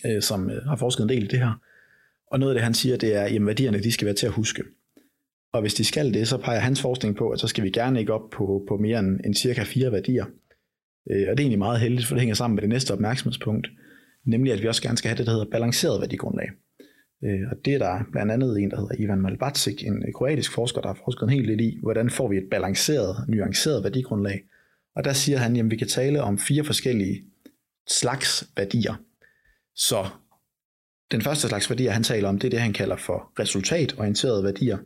øh, 0.07 0.23
som 0.23 0.51
øh, 0.51 0.63
har 0.67 0.77
forsket 0.77 1.03
en 1.03 1.09
del 1.09 1.25
i 1.25 1.27
det 1.27 1.39
her. 1.39 1.61
Og 2.27 2.41
noget 2.41 2.53
af 2.53 2.55
det, 2.55 2.65
han 2.65 2.75
siger, 2.75 2.97
det 2.97 3.17
er, 3.17 3.23
at 3.23 3.47
værdierne 3.47 3.83
de 3.83 3.93
skal 3.93 4.07
være 4.07 4.15
til 4.15 4.27
at 4.27 4.33
huske. 4.33 4.63
Og 5.53 5.61
hvis 5.61 5.75
de 5.75 5.85
skal 5.85 6.15
det, 6.15 6.29
så 6.29 6.39
peger 6.39 6.61
hans 6.61 6.83
forskning 6.83 7.17
på, 7.17 7.31
at 7.31 7.41
så 7.41 7.49
skal 7.49 7.65
vi 7.65 7.71
gerne 7.71 8.01
ikke 8.01 8.13
op 8.13 8.31
på, 8.31 8.65
på 8.69 8.77
mere 8.77 8.99
end, 8.99 9.21
end 9.25 9.35
cirka 9.35 9.63
fire 9.63 9.93
værdier. 9.93 10.25
Øh, 11.11 11.27
og 11.31 11.37
det 11.37 11.41
er 11.41 11.45
egentlig 11.45 11.59
meget 11.59 11.81
heldigt, 11.81 12.07
for 12.07 12.15
det 12.15 12.21
hænger 12.21 12.35
sammen 12.35 12.55
med 12.55 12.63
det 12.63 12.71
næste 12.71 12.93
opmærksomhedspunkt, 12.93 13.69
nemlig 14.25 14.53
at 14.53 14.63
vi 14.63 14.69
også 14.69 14.83
gerne 14.83 14.99
skal 14.99 15.09
have 15.09 15.19
det, 15.19 15.27
der 15.27 15.33
hedder 15.33 15.51
balanceret 15.51 16.01
værdigrundlag. 16.01 16.49
Øh, 17.25 17.41
og 17.51 17.57
det 17.65 17.75
er 17.75 17.79
der 17.79 18.05
blandt 18.13 18.33
andet 18.33 18.59
en, 18.59 18.71
der 18.71 18.81
hedder 18.81 18.95
Ivan 18.99 19.21
Malbacic, 19.21 19.83
en 19.83 20.13
kroatisk 20.15 20.53
forsker, 20.53 20.81
der 20.81 20.89
har 20.89 20.99
forsket 21.05 21.23
en 21.23 21.31
hel 21.31 21.49
del 21.49 21.61
i, 21.61 21.79
hvordan 21.83 22.11
får 22.11 22.29
vi 22.29 22.37
et 22.37 22.49
balanceret, 22.51 23.29
nuanceret 23.29 23.85
værdigrundlag. 23.85 24.41
Og 24.97 25.05
der 25.05 25.13
siger 25.13 25.39
han, 25.39 25.57
at 25.57 25.71
vi 25.71 25.77
kan 25.77 25.89
tale 25.89 26.23
om 26.23 26.39
fire 26.39 26.65
forskellige 26.65 27.25
slags 27.89 28.49
værdier. 28.57 28.95
Så 29.75 30.07
den 31.11 31.23
første 31.23 31.49
slags 31.49 31.71
værdier, 31.71 31.91
han 31.91 32.03
taler 32.03 32.29
om, 32.29 32.39
det 32.39 32.47
er 32.47 32.51
det, 32.51 32.61
han 32.61 32.73
kalder 32.73 32.97
for 32.97 33.33
resultatorienterede 33.39 34.45
værdier. 34.45 34.79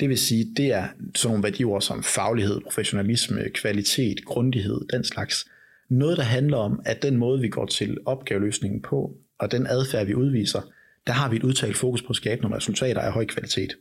Det 0.00 0.08
vil 0.08 0.18
sige, 0.18 0.54
det 0.56 0.66
er 0.66 0.88
sådan 1.14 1.30
nogle 1.30 1.42
værdier 1.42 1.80
som 1.80 2.02
faglighed, 2.02 2.60
professionalisme, 2.60 3.50
kvalitet, 3.54 4.24
grundighed, 4.24 4.80
den 4.92 5.04
slags. 5.04 5.48
Noget, 5.88 6.16
der 6.16 6.22
handler 6.22 6.56
om, 6.56 6.80
at 6.84 7.02
den 7.02 7.16
måde, 7.16 7.40
vi 7.40 7.48
går 7.48 7.66
til 7.66 7.98
opgaveløsningen 8.06 8.82
på, 8.82 9.16
og 9.38 9.52
den 9.52 9.66
adfærd, 9.66 10.06
vi 10.06 10.14
udviser, 10.14 10.60
der 11.06 11.12
har 11.12 11.28
vi 11.28 11.36
et 11.36 11.44
udtalt 11.44 11.76
fokus 11.76 12.02
på 12.02 12.08
at 12.08 12.16
skabe 12.16 12.42
nogle 12.42 12.56
resultater 12.56 13.00
af 13.00 13.12
høj 13.12 13.26
kvalitet. 13.26 13.76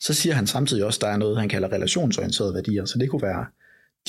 Så 0.00 0.14
siger 0.14 0.34
han 0.34 0.46
samtidig 0.46 0.84
også, 0.84 0.98
at 0.98 1.00
der 1.00 1.08
er 1.08 1.16
noget, 1.16 1.38
han 1.38 1.48
kalder 1.48 1.72
relationsorienterede 1.72 2.54
værdier. 2.54 2.84
Så 2.84 2.98
det 2.98 3.10
kunne 3.10 3.22
være 3.22 3.46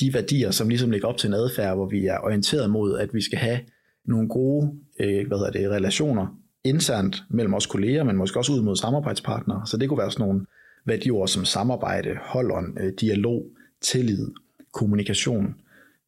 de 0.00 0.14
værdier, 0.14 0.50
som 0.50 0.68
ligesom 0.68 0.90
ligger 0.90 1.08
op 1.08 1.16
til 1.16 1.28
en 1.28 1.34
adfærd, 1.34 1.76
hvor 1.76 1.88
vi 1.88 2.06
er 2.06 2.18
orienteret 2.18 2.70
mod, 2.70 2.98
at 2.98 3.14
vi 3.14 3.20
skal 3.20 3.38
have 3.38 3.60
nogle 4.04 4.28
gode 4.28 4.72
øh, 5.00 5.26
hvad 5.26 5.38
hedder 5.38 5.50
det, 5.50 5.70
relationer 5.70 6.42
internt 6.64 7.22
mellem 7.30 7.54
os 7.54 7.66
kolleger, 7.66 8.04
men 8.04 8.16
måske 8.16 8.38
også 8.38 8.52
ud 8.52 8.62
mod 8.62 8.76
samarbejdspartnere. 8.76 9.66
Så 9.66 9.76
det 9.76 9.88
kunne 9.88 9.98
være 9.98 10.10
sådan 10.10 10.26
nogle 10.26 10.46
værdier 10.86 11.26
som 11.26 11.44
samarbejde, 11.44 12.18
holdånd, 12.22 12.80
øh, 12.80 12.92
dialog, 13.00 13.46
tillid, 13.80 14.26
kommunikation, 14.72 15.54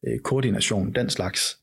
øh, 0.07 0.19
koordination, 0.19 0.93
den 0.93 1.09
slags. 1.09 1.59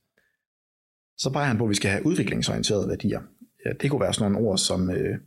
Så 1.19 1.31
peger 1.33 1.47
han 1.47 1.59
på, 1.59 1.65
at 1.65 1.71
vi 1.71 1.75
skal 1.75 1.91
have 1.91 2.07
udviklingsorienterede 2.07 2.89
værdier. 2.89 3.21
Ja, 3.67 3.71
det 3.81 3.91
kunne 3.91 4.01
være 4.01 4.15
sådan 4.15 4.33
nogle 4.33 4.49
ord 4.49 4.59
som, 4.59 4.91
øh, 4.91 5.19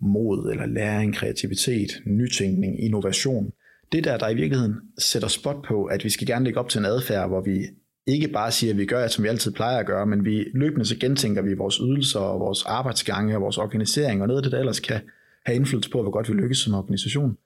mod 0.00 0.50
eller 0.50 0.66
læring, 0.66 1.14
kreativitet, 1.14 2.02
nytænkning, 2.06 2.84
innovation. 2.84 3.52
Det 3.94 4.04
der, 4.04 4.16
der 4.16 4.28
i 4.28 4.34
virkeligheden 4.34 4.74
sætter 4.98 5.28
spot 5.28 5.62
på, 5.68 5.84
at 5.84 6.04
vi 6.04 6.10
skal 6.10 6.26
gerne 6.26 6.44
lægge 6.44 6.60
op 6.60 6.68
til 6.68 6.78
en 6.78 6.84
adfærd, 6.84 7.28
hvor 7.28 7.40
vi 7.40 7.66
ikke 8.06 8.28
bare 8.28 8.52
siger, 8.52 8.72
at 8.72 8.78
vi 8.78 8.86
gør, 8.86 9.06
som 9.06 9.24
vi 9.24 9.28
altid 9.28 9.52
plejer 9.52 9.78
at 9.78 9.86
gøre, 9.86 10.06
men 10.06 10.24
vi 10.24 10.44
løbende 10.54 10.84
så 10.84 10.96
gentænker 10.98 11.42
vi 11.42 11.54
vores 11.54 11.76
ydelser 11.76 12.20
og 12.20 12.40
vores 12.40 12.64
arbejdsgange 12.64 13.36
og 13.36 13.42
vores 13.42 13.58
organisering 13.58 14.22
og 14.22 14.28
noget 14.28 14.38
af 14.38 14.42
det, 14.42 14.52
der 14.52 14.58
ellers 14.58 14.80
kan 14.80 15.00
have 15.46 15.56
indflydelse 15.56 15.90
på, 15.90 16.02
hvor 16.02 16.10
godt 16.10 16.28
vi 16.28 16.34
lykkes 16.34 16.58
som 16.58 16.74
organisation. 16.74 17.36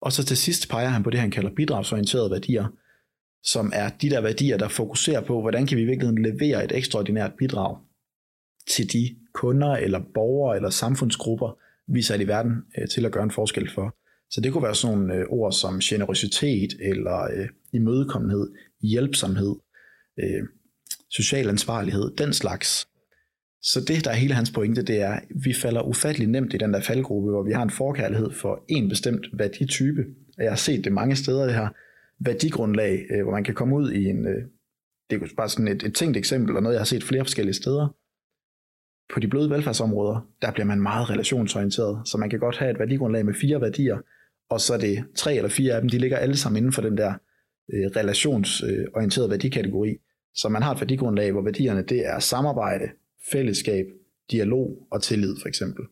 Og 0.00 0.12
så 0.12 0.24
til 0.24 0.36
sidst 0.36 0.70
peger 0.70 0.88
han 0.88 1.02
på 1.02 1.10
det, 1.10 1.20
han 1.20 1.30
kalder 1.30 1.50
bidragsorienterede 1.56 2.30
værdier, 2.30 2.66
som 3.42 3.72
er 3.74 3.88
de 3.88 4.10
der 4.10 4.20
værdier, 4.20 4.56
der 4.56 4.68
fokuserer 4.68 5.20
på, 5.20 5.40
hvordan 5.40 5.66
kan 5.66 5.76
vi 5.76 5.82
i 5.82 5.86
virkeligheden 5.86 6.22
levere 6.22 6.64
et 6.64 6.72
ekstraordinært 6.76 7.32
bidrag 7.38 7.78
til 8.68 8.92
de 8.92 9.16
kunder 9.34 9.72
eller 9.72 10.00
borgere 10.14 10.56
eller 10.56 10.70
samfundsgrupper, 10.70 11.58
vi 11.86 12.02
sat 12.02 12.20
i 12.20 12.28
verden 12.28 12.52
øh, 12.78 12.88
til 12.88 13.06
at 13.06 13.12
gøre 13.12 13.24
en 13.24 13.30
forskel 13.30 13.70
for. 13.70 13.96
Så 14.32 14.40
det 14.40 14.52
kunne 14.52 14.62
være 14.62 14.74
sådan 14.74 14.98
nogle 14.98 15.14
øh, 15.14 15.24
ord 15.28 15.52
som 15.52 15.78
generøsitet 15.78 16.72
eller 16.80 17.22
øh, 17.22 17.48
imødekommenhed, 17.72 18.52
hjælpsomhed, 18.82 19.56
øh, 20.20 20.42
social 21.10 21.48
ansvarlighed, 21.48 22.16
den 22.16 22.32
slags. 22.32 22.88
Så 23.62 23.80
det, 23.88 24.04
der 24.04 24.10
er 24.10 24.14
hele 24.14 24.34
hans 24.34 24.50
pointe, 24.50 24.82
det 24.82 25.00
er, 25.00 25.12
at 25.12 25.22
vi 25.44 25.54
falder 25.54 25.82
ufattelig 25.82 26.28
nemt 26.28 26.54
i 26.54 26.56
den 26.56 26.72
der 26.72 26.80
faldgruppe, 26.80 27.30
hvor 27.30 27.42
vi 27.42 27.52
har 27.52 27.62
en 27.62 27.70
forkærlighed 27.70 28.30
for 28.30 28.64
en 28.68 28.88
bestemt 28.88 29.26
værditype. 29.32 30.04
Og 30.38 30.44
jeg 30.44 30.50
har 30.50 30.56
set 30.56 30.84
det 30.84 30.92
mange 30.92 31.16
steder, 31.16 31.44
det 31.44 31.54
her 31.54 31.68
værdigrundlag, 32.18 33.06
øh, 33.10 33.22
hvor 33.22 33.32
man 33.32 33.44
kan 33.44 33.54
komme 33.54 33.76
ud 33.76 33.92
i 33.92 34.04
en, 34.04 34.26
øh, 34.26 34.42
det 35.10 35.22
er 35.22 35.26
bare 35.36 35.48
sådan 35.48 35.68
et, 35.68 35.82
et 35.82 35.94
tænkt 35.94 36.16
eksempel, 36.16 36.56
og 36.56 36.62
noget, 36.62 36.74
jeg 36.74 36.80
har 36.80 36.86
set 36.86 37.04
flere 37.04 37.24
forskellige 37.24 37.54
steder. 37.54 37.88
På 39.14 39.20
de 39.20 39.28
bløde 39.28 39.50
velfærdsområder, 39.50 40.28
der 40.42 40.52
bliver 40.52 40.66
man 40.66 40.80
meget 40.80 41.10
relationsorienteret, 41.10 42.08
så 42.08 42.18
man 42.18 42.30
kan 42.30 42.38
godt 42.38 42.58
have 42.58 42.70
et 42.70 42.78
værdigrundlag 42.78 43.26
med 43.26 43.34
fire 43.34 43.60
værdier, 43.60 43.98
og 44.52 44.60
så 44.60 44.74
er 44.74 44.78
det 44.78 45.04
tre 45.16 45.34
eller 45.34 45.48
fire 45.48 45.74
af 45.74 45.80
dem, 45.80 45.90
de 45.90 45.98
ligger 45.98 46.16
alle 46.16 46.36
sammen 46.36 46.56
inden 46.56 46.72
for 46.72 46.82
den 46.82 46.96
der 46.96 47.12
øh, 47.72 47.86
relationsorienterede 47.96 49.30
værdikategori. 49.30 49.96
Så 50.34 50.48
man 50.48 50.62
har 50.62 50.74
et 50.74 50.80
værdigrundlag, 50.80 51.32
hvor 51.32 51.42
værdierne 51.42 51.82
det 51.82 52.06
er 52.06 52.18
samarbejde, 52.18 52.84
fællesskab, 53.32 53.86
dialog 54.30 54.86
og 54.90 55.02
tillid 55.02 55.36
for 55.40 55.48
eksempel. 55.48 55.84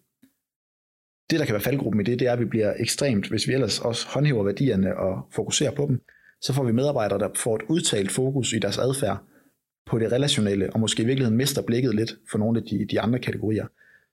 Det, 1.31 1.38
der 1.38 1.45
kan 1.45 1.52
være 1.52 1.62
faldgruppen 1.62 2.00
i 2.00 2.05
det, 2.05 2.19
det 2.19 2.29
er, 2.29 2.33
at 2.33 2.40
vi 2.40 2.45
bliver 2.45 2.75
ekstremt, 2.79 3.29
hvis 3.29 3.49
vi 3.49 3.52
ellers 3.52 3.81
også 3.81 4.09
håndhæver 4.09 4.45
værdierne 4.45 4.97
og 4.97 5.26
fokuserer 5.33 5.75
på 5.75 5.87
dem, 5.87 6.00
så 6.40 6.52
får 6.52 6.64
vi 6.64 6.73
medarbejdere, 6.73 7.19
der 7.19 7.29
får 7.37 7.57
et 7.57 7.62
udtalt 7.69 8.11
fokus 8.11 8.52
i 8.52 8.59
deres 8.59 8.79
adfærd 8.79 9.19
på 9.87 9.99
det 9.99 10.12
relationelle, 10.12 10.73
og 10.73 10.81
måske 10.81 11.02
i 11.02 11.07
virkeligheden 11.07 11.37
mister 11.37 11.62
blikket 11.62 11.95
lidt 11.95 12.14
for 12.31 12.38
nogle 12.38 12.59
af 12.61 12.64
de, 12.64 12.87
de 12.90 13.00
andre 13.00 13.19
kategorier. 13.19 13.67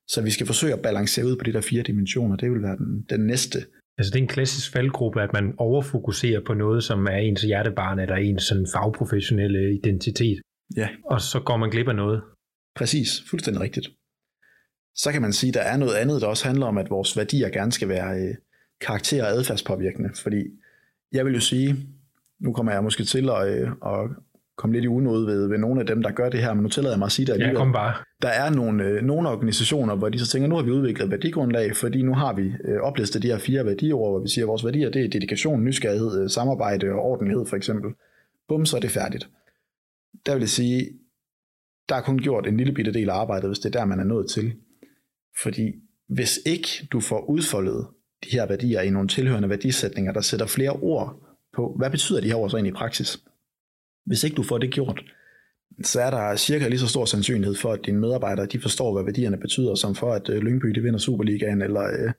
Så 0.07 0.21
vi 0.21 0.31
skal 0.31 0.45
forsøge 0.45 0.73
at 0.73 0.81
balancere 0.81 1.25
ud 1.25 1.35
på 1.35 1.43
de 1.43 1.53
der 1.53 1.61
fire 1.61 1.83
dimensioner. 1.83 2.35
Det 2.35 2.51
vil 2.51 2.61
være 2.61 2.77
den, 2.77 3.05
den 3.09 3.19
næste. 3.27 3.59
Altså 3.97 4.11
det 4.11 4.19
er 4.19 4.23
en 4.23 4.27
klassisk 4.27 4.71
faldgruppe, 4.71 5.21
at 5.21 5.33
man 5.33 5.53
overfokuserer 5.57 6.41
på 6.47 6.53
noget, 6.53 6.83
som 6.83 7.05
er 7.05 7.17
ens 7.17 7.41
hjertebarn 7.41 7.99
eller 7.99 8.15
ens 8.15 8.43
sådan 8.43 8.67
fagprofessionelle 8.73 9.75
identitet. 9.75 10.41
Ja. 10.75 10.89
Og 11.05 11.21
så 11.21 11.39
går 11.39 11.57
man 11.57 11.69
glip 11.69 11.87
af 11.87 11.95
noget. 11.95 12.21
Præcis, 12.75 13.23
fuldstændig 13.29 13.61
rigtigt. 13.61 13.87
Så 14.95 15.11
kan 15.11 15.21
man 15.21 15.33
sige, 15.33 15.49
at 15.49 15.53
der 15.53 15.61
er 15.61 15.77
noget 15.77 15.95
andet, 15.95 16.21
der 16.21 16.27
også 16.27 16.47
handler 16.47 16.65
om, 16.65 16.77
at 16.77 16.89
vores 16.89 17.17
værdier 17.17 17.49
gerne 17.49 17.71
skal 17.71 17.89
være 17.89 18.19
øh, 18.21 18.35
karakter- 18.81 19.23
og 19.23 19.29
adfærdspåvirkende. 19.29 20.09
Fordi 20.23 20.43
jeg 21.11 21.25
vil 21.25 21.33
jo 21.33 21.39
sige, 21.39 21.75
nu 22.39 22.53
kommer 22.53 22.71
jeg 22.71 22.83
måske 22.83 23.03
til 23.03 23.29
at, 23.29 23.47
øh, 23.47 23.69
at 23.85 24.09
komme 24.57 24.73
lidt 24.73 24.85
i 24.85 24.87
unåde 24.87 25.27
ved, 25.27 25.47
ved 25.47 25.57
nogle 25.57 25.81
af 25.81 25.87
dem, 25.87 26.03
der 26.03 26.11
gør 26.11 26.29
det 26.29 26.39
her, 26.39 26.53
men 26.53 26.63
nu 26.63 26.69
tillader 26.69 26.93
jeg 26.95 26.99
mig 26.99 27.05
at 27.05 27.11
sige 27.11 27.25
det 27.25 27.33
alligevel. 27.33 27.53
Ja, 27.53 27.59
kom 27.59 27.73
bare. 27.73 27.93
Der 28.21 28.27
er 28.27 28.49
nogle, 28.49 28.83
øh, 28.83 29.03
nogle 29.03 29.29
organisationer, 29.29 29.95
hvor 29.95 30.09
de 30.09 30.19
så 30.19 30.27
tænker, 30.27 30.47
nu 30.47 30.55
har 30.55 30.63
vi 30.63 30.71
udviklet 30.71 31.11
værdigrundlag, 31.11 31.75
fordi 31.75 32.01
nu 32.01 32.13
har 32.13 32.33
vi 32.33 32.51
øh, 32.65 32.79
oplistet 32.81 33.23
de 33.23 33.27
her 33.27 33.37
fire 33.37 33.65
værdiord, 33.65 34.11
hvor 34.11 34.19
vi 34.19 34.29
siger, 34.29 34.45
at 34.45 34.47
vores 34.47 34.65
værdier 34.65 34.89
det 34.89 35.05
er 35.05 35.09
dedikation, 35.09 35.63
nysgerrighed, 35.63 36.21
øh, 36.23 36.29
samarbejde 36.29 36.89
og 36.91 36.99
ordentlighed 36.99 37.45
for 37.45 37.55
eksempel. 37.55 37.91
Bum, 38.47 38.65
så 38.65 38.77
er 38.77 38.81
det 38.81 38.91
færdigt. 38.91 39.29
Der 40.25 40.33
vil 40.33 40.39
jeg 40.39 40.49
sige, 40.49 40.89
der 41.89 41.95
er 41.95 42.01
kun 42.01 42.17
gjort 42.17 42.47
en 42.47 42.57
lille 42.57 42.73
bitte 42.73 42.93
del 42.93 43.09
af 43.09 43.13
arbejdet, 43.13 43.49
hvis 43.49 43.59
det 43.59 43.75
er 43.75 43.79
der, 43.79 43.85
man 43.85 43.99
er 43.99 44.03
nået 44.03 44.29
til. 44.29 44.53
Fordi 45.43 45.73
hvis 46.09 46.39
ikke 46.45 46.69
du 46.91 46.99
får 46.99 47.29
udfoldet 47.29 47.87
de 48.23 48.29
her 48.31 48.47
værdier 48.47 48.81
i 48.81 48.89
nogle 48.89 49.07
tilhørende 49.07 49.49
værdisætninger, 49.49 50.11
der 50.11 50.21
sætter 50.21 50.45
flere 50.45 50.71
ord 50.71 51.19
på, 51.55 51.75
hvad 51.77 51.89
betyder 51.89 52.21
de 52.21 52.27
her 52.27 52.35
ord 52.35 52.49
så 52.49 52.57
egentlig 52.57 52.71
i 52.71 52.77
praksis? 52.77 53.23
Hvis 54.07 54.23
ikke 54.23 54.35
du 54.35 54.43
får 54.43 54.57
det 54.57 54.71
gjort, 54.71 55.03
så 55.83 56.01
er 56.01 56.09
der 56.09 56.35
cirka 56.35 56.67
lige 56.67 56.79
så 56.79 56.87
stor 56.87 57.05
sandsynlighed 57.05 57.55
for, 57.55 57.71
at 57.71 57.79
dine 57.85 57.99
medarbejdere 57.99 58.45
de 58.45 58.59
forstår, 58.59 58.93
hvad 58.93 59.03
værdierne 59.03 59.37
betyder, 59.37 59.75
som 59.75 59.95
for, 59.95 60.13
at 60.13 60.29
øh, 60.29 60.41
Lyngby 60.41 60.67
de 60.67 60.81
vinder 60.81 60.99
Superligaen, 60.99 61.61
eller, 61.61 61.83
øh, 61.83 62.11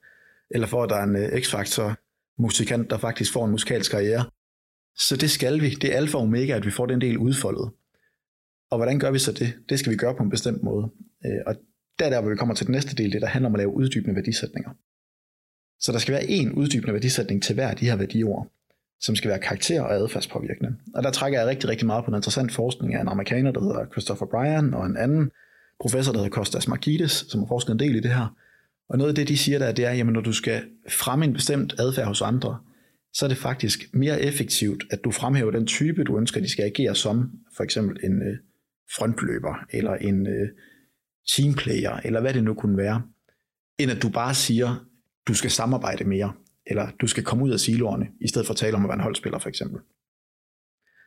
eller 0.51 0.67
for, 0.67 0.83
at 0.83 0.89
der 0.89 0.95
er 0.95 1.03
en 1.03 1.15
øh, 1.15 1.41
X-faktor 1.41 1.97
musikant, 2.41 2.89
der 2.89 2.97
faktisk 2.97 3.33
får 3.33 3.45
en 3.45 3.51
musikalsk 3.51 3.91
karriere. 3.91 4.25
Så 4.97 5.17
det 5.17 5.31
skal 5.31 5.61
vi. 5.61 5.69
Det 5.69 5.93
er 5.93 5.97
alfa 5.97 6.17
og 6.17 6.23
omega, 6.23 6.53
at 6.53 6.65
vi 6.65 6.71
får 6.71 6.85
den 6.85 7.01
del 7.01 7.17
udfoldet. 7.17 7.71
Og 8.71 8.77
hvordan 8.77 8.99
gør 8.99 9.11
vi 9.11 9.19
så 9.19 9.31
det? 9.31 9.53
Det 9.69 9.79
skal 9.79 9.91
vi 9.91 9.97
gøre 9.97 10.15
på 10.15 10.23
en 10.23 10.29
bestemt 10.29 10.63
måde. 10.63 10.83
Og 11.45 11.55
der 11.99 12.05
er 12.05 12.09
der, 12.09 12.21
hvor 12.21 12.29
vi 12.29 12.35
kommer 12.35 12.55
til 12.55 12.65
den 12.65 12.71
næste 12.71 12.95
del, 12.95 13.11
det 13.11 13.21
der 13.21 13.27
handler 13.27 13.49
om 13.49 13.55
at 13.55 13.59
lave 13.59 13.73
uddybende 13.73 14.15
værdisætninger. 14.15 14.71
Så 15.79 15.91
der 15.91 15.97
skal 15.97 16.13
være 16.13 16.25
en 16.29 16.51
uddybende 16.51 16.93
værdisætning 16.93 17.43
til 17.43 17.55
hver 17.55 17.67
af 17.67 17.75
de 17.75 17.85
her 17.85 17.95
værdiord 17.95 18.51
som 19.01 19.15
skal 19.15 19.29
være 19.29 19.39
karakter- 19.39 19.81
og 19.81 19.93
adfærdspåvirkende. 19.93 20.75
Og 20.95 21.03
der 21.03 21.11
trækker 21.11 21.39
jeg 21.39 21.47
rigtig, 21.47 21.69
rigtig 21.69 21.87
meget 21.87 22.05
på 22.05 22.11
en 22.11 22.15
interessant 22.15 22.51
forskning 22.51 22.95
af 22.95 23.01
en 23.01 23.07
amerikaner, 23.07 23.51
der 23.51 23.61
hedder 23.61 23.85
Christopher 23.91 24.27
Bryan, 24.27 24.73
og 24.73 24.85
en 24.85 24.97
anden 24.97 25.31
professor, 25.79 26.11
der 26.11 26.19
hedder 26.19 26.35
Kostas 26.35 26.67
Markides, 26.67 27.25
som 27.29 27.39
har 27.39 27.47
forsket 27.47 27.73
en 27.73 27.79
del 27.79 27.95
i 27.95 27.99
det 27.99 28.11
her. 28.11 28.35
Og 28.89 28.97
noget 28.97 29.09
af 29.09 29.15
det, 29.15 29.27
de 29.27 29.37
siger 29.37 29.59
der, 29.59 29.71
det 29.71 29.85
er, 29.85 29.89
at 29.89 30.05
når 30.05 30.21
du 30.21 30.33
skal 30.33 30.63
fremme 30.89 31.25
en 31.25 31.33
bestemt 31.33 31.75
adfærd 31.79 32.07
hos 32.07 32.21
andre, 32.21 32.59
så 33.13 33.25
er 33.25 33.27
det 33.27 33.37
faktisk 33.37 33.93
mere 33.93 34.21
effektivt, 34.21 34.83
at 34.91 35.03
du 35.03 35.11
fremhæver 35.11 35.51
den 35.51 35.67
type, 35.67 36.03
du 36.03 36.17
ønsker, 36.17 36.41
de 36.41 36.49
skal 36.49 36.65
agere 36.65 36.95
som, 36.95 37.31
for 37.57 37.63
eksempel 37.63 37.97
en 38.03 38.21
øh, 38.21 38.37
frontløber, 38.95 39.65
eller 39.71 39.95
en 39.95 40.27
øh, 40.27 40.49
teamplayer, 41.35 41.99
eller 42.03 42.21
hvad 42.21 42.33
det 42.33 42.43
nu 42.43 42.53
kunne 42.53 42.77
være, 42.77 43.01
end 43.77 43.91
at 43.91 44.01
du 44.01 44.09
bare 44.09 44.33
siger, 44.33 44.85
du 45.27 45.33
skal 45.33 45.51
samarbejde 45.51 46.03
mere 46.03 46.33
eller 46.69 46.91
du 47.01 47.07
skal 47.07 47.23
komme 47.23 47.43
ud 47.43 47.51
af 47.51 47.59
siloerne, 47.59 48.07
i 48.21 48.27
stedet 48.27 48.47
for 48.47 48.53
at 48.53 48.57
tale 48.57 48.75
om 48.75 48.85
at 48.85 48.89
være 48.89 48.97
en 48.97 49.03
holdspiller 49.03 49.39
for 49.39 49.49
eksempel. 49.49 49.79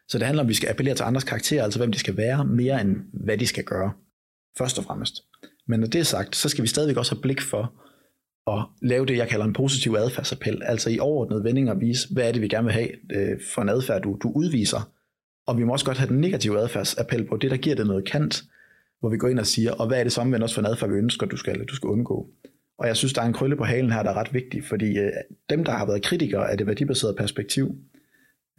Så 0.09 0.19
det 0.19 0.27
handler 0.27 0.43
om, 0.43 0.47
at 0.47 0.49
vi 0.49 0.55
skal 0.55 0.69
appellere 0.69 0.95
til 0.95 1.03
andres 1.03 1.25
karakterer, 1.25 1.65
altså 1.65 1.79
hvem 1.79 1.93
de 1.93 1.99
skal 1.99 2.17
være, 2.17 2.45
mere 2.45 2.81
end 2.81 2.97
hvad 3.13 3.39
de 3.39 3.47
skal 3.47 3.65
gøre, 3.65 3.93
først 4.59 4.79
og 4.79 4.85
fremmest. 4.85 5.15
Men 5.69 5.81
når 5.81 5.87
det 5.87 5.99
er 5.99 6.05
sagt, 6.05 6.37
så 6.37 6.49
skal 6.49 6.63
vi 6.63 6.69
stadigvæk 6.69 6.97
også 6.97 7.15
have 7.15 7.23
blik 7.23 7.41
for 7.41 7.75
at 8.51 8.67
lave 8.83 9.07
det, 9.07 9.17
jeg 9.17 9.29
kalder 9.29 9.45
en 9.45 9.53
positiv 9.53 9.95
adfærdsappel, 9.99 10.63
altså 10.63 10.91
i 10.91 10.99
overordnede 10.99 11.45
vendinger 11.45 11.75
vise, 11.75 12.13
hvad 12.13 12.29
er 12.29 12.33
det, 12.33 12.43
vi 12.43 12.49
gerne 12.49 12.65
vil 12.65 12.73
have 12.73 12.89
øh, 13.13 13.41
for 13.55 13.63
en 13.63 13.69
adfærd, 13.69 14.03
du, 14.03 14.19
du 14.23 14.33
udviser. 14.35 14.93
Og 15.47 15.59
vi 15.59 15.65
må 15.65 15.73
også 15.73 15.85
godt 15.85 15.99
have 15.99 16.09
den 16.09 16.21
negative 16.21 16.59
adfærdsappel 16.59 17.29
på 17.29 17.37
det, 17.37 17.51
der 17.51 17.57
giver 17.57 17.77
det 17.77 17.87
noget 17.87 18.05
kant, 18.05 18.43
hvor 19.01 19.09
vi 19.09 19.17
går 19.17 19.29
ind 19.29 19.39
og 19.39 19.47
siger, 19.47 19.73
og 19.73 19.87
hvad 19.87 19.99
er 19.99 20.03
det 20.03 20.13
som 20.13 20.33
også 20.33 20.55
for 20.55 20.63
en 20.63 20.67
adfærd, 20.67 20.91
vi 20.91 20.97
ønsker, 20.97 21.27
du 21.27 21.37
skal, 21.37 21.65
du 21.65 21.75
skal 21.75 21.89
undgå. 21.89 22.31
Og 22.83 22.89
jeg 22.89 22.97
synes, 22.97 23.13
der 23.13 23.23
er 23.23 23.27
en 23.27 23.33
krølle 23.33 23.57
på 23.57 23.65
halen 23.65 23.93
her, 23.93 24.03
der 24.03 24.11
er 24.11 24.15
ret 24.15 24.35
vigtig, 24.35 24.65
fordi 24.65 24.99
øh, 24.99 25.13
dem, 25.51 25.65
der 25.65 25.73
har 25.73 25.87
været 25.87 26.03
kritikere 26.03 26.51
af 26.51 26.59
det 26.59 26.67
værdibaserede 26.67 27.17
perspektiv, 27.17 27.77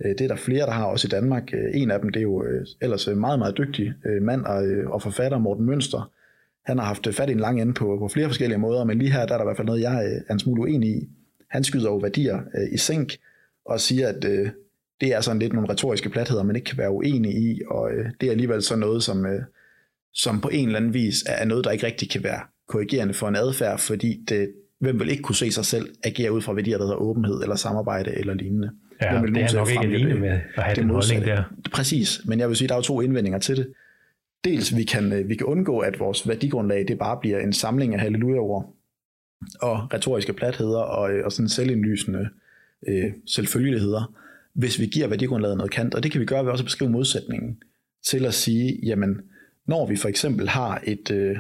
øh, 0.06 0.10
det 0.12 0.22
er 0.22 0.28
der 0.28 0.36
flere, 0.36 0.66
der 0.66 0.72
har 0.72 0.86
også 0.86 1.08
i 1.08 1.10
Danmark. 1.10 1.54
Øh, 1.54 1.82
en 1.82 1.92
af 1.92 2.00
dem, 2.00 2.10
det 2.10 2.20
er 2.20 2.24
jo 2.24 2.44
øh, 2.44 2.66
ellers 2.82 3.08
en 3.08 3.20
meget, 3.20 3.40
meget 3.40 3.58
dygtig 3.58 3.94
øh, 4.06 4.22
mand 4.22 4.46
og, 4.46 4.66
øh, 4.66 4.90
og 4.90 5.02
forfatter, 5.02 5.38
Morten 5.38 5.66
Mønster. 5.66 6.12
Han 6.66 6.78
har 6.78 6.86
haft 6.86 7.08
øh, 7.08 7.14
fat 7.14 7.30
i 7.30 7.32
en 7.32 7.40
lang 7.40 7.62
ende 7.62 7.74
på, 7.74 7.98
på 8.00 8.08
flere 8.08 8.28
forskellige 8.28 8.58
måder, 8.58 8.84
men 8.84 9.00
lige 9.00 9.12
her, 9.12 9.26
der 9.26 9.34
er 9.34 9.38
der 9.38 9.46
i 9.46 9.48
hvert 9.48 9.58
fald 9.58 9.68
noget, 9.68 9.82
jeg 9.82 10.06
øh, 10.06 10.22
er 10.28 10.34
en 10.34 10.40
smule 10.40 10.62
uenig 10.62 10.90
i. 10.90 11.10
Han 11.50 11.64
skyder 11.64 11.90
jo 11.90 11.98
værdier 11.98 12.38
øh, 12.38 12.74
i 12.74 12.78
sænk 12.78 13.14
og 13.66 13.80
siger, 13.80 14.08
at 14.08 14.26
øh, 14.26 14.50
det 15.02 15.14
er 15.14 15.22
sådan 15.22 15.40
lidt 15.40 15.54
nogle 15.54 15.70
retoriske 15.70 16.10
platheder, 16.10 16.44
man 16.44 16.56
ikke 16.56 16.66
kan 16.66 16.78
være 16.78 16.92
uenig 16.92 17.36
i, 17.36 17.62
og 17.68 17.92
øh, 17.92 18.06
det 18.22 18.28
er 18.28 18.32
alligevel 18.32 18.62
så 18.62 18.76
noget, 18.76 19.04
som, 19.04 19.26
øh, 19.26 19.42
som 20.14 20.42
på 20.42 20.50
en 20.50 20.66
eller 20.66 20.80
anden 20.80 20.94
vis 20.94 21.24
er 21.28 21.46
noget, 21.46 21.66
der 21.66 21.72
ikke 21.72 21.86
rigtig 21.86 22.10
kan 22.10 22.24
være 22.24 22.40
korrigerende 22.68 23.14
for 23.14 23.28
en 23.28 23.36
adfærd, 23.36 23.80
fordi 23.80 24.24
det, 24.30 24.52
hvem 24.80 25.00
vil 25.00 25.10
ikke 25.10 25.24
kunne 25.24 25.36
se 25.36 25.52
sig 25.52 25.66
selv 25.66 25.90
agere 26.04 26.32
ud 26.32 26.42
fra 26.42 26.54
værdier, 26.54 26.78
der 26.78 26.86
hedder 26.86 27.02
åbenhed 27.02 27.42
eller 27.42 27.56
samarbejde 27.56 28.12
eller 28.12 28.34
lignende. 28.34 28.72
Ja, 29.02 29.22
vil 29.22 29.36
det 29.36 29.44
er 29.44 29.56
nok 29.56 29.70
ikke 29.70 29.84
alene 29.84 30.20
med 30.20 30.30
at 30.30 30.64
have 30.64 30.76
den 30.76 30.90
holdning 30.90 31.26
der. 31.26 31.44
Præcis, 31.74 32.22
men 32.26 32.40
jeg 32.40 32.48
vil 32.50 32.58
sige, 32.58 32.68
der 32.68 32.74
er 32.74 32.78
jo 32.78 32.82
to 32.82 33.02
indvendinger 33.02 33.40
til 33.40 33.58
det. 33.58 33.74
Dels, 34.44 34.76
vi 34.76 34.84
kan, 34.84 35.14
øh, 35.14 35.30
vi 35.30 35.36
kan 35.36 35.46
undgå, 35.46 35.80
at 35.80 36.00
vores 36.00 36.28
værdigrundlag 36.28 36.86
det 36.88 36.98
bare 36.98 37.18
bliver 37.22 37.40
en 37.40 37.54
samling 37.54 37.94
af 37.94 38.00
halleluja-ord 38.00 38.76
og 39.62 39.94
retoriske 39.94 40.34
platheder 40.34 40.80
og, 40.80 41.12
øh, 41.12 41.26
og 41.26 41.32
sådan 41.32 41.50
selvindlysende 41.50 42.30
øh, 42.88 43.12
selvfølgeligheder, 43.26 44.14
hvis 44.54 44.80
vi 44.80 44.86
giver 44.86 45.08
værdigrundlaget 45.08 45.58
noget 45.58 45.72
kant. 45.72 45.96
Og 45.96 46.04
det 46.04 46.12
kan 46.12 46.22
vi 46.22 46.26
gøre 46.26 46.46
ved 46.46 46.52
også 46.52 46.62
at 46.62 46.66
beskrive 46.66 46.92
modsætningen 46.92 47.58
til 48.06 48.26
at 48.26 48.34
sige, 48.34 48.80
jamen, 48.84 49.22
når 49.68 49.88
vi 49.88 49.96
for 49.96 50.10
eksempel 50.10 50.50
har 50.50 50.82
et, 50.84 51.12
øh, 51.12 51.38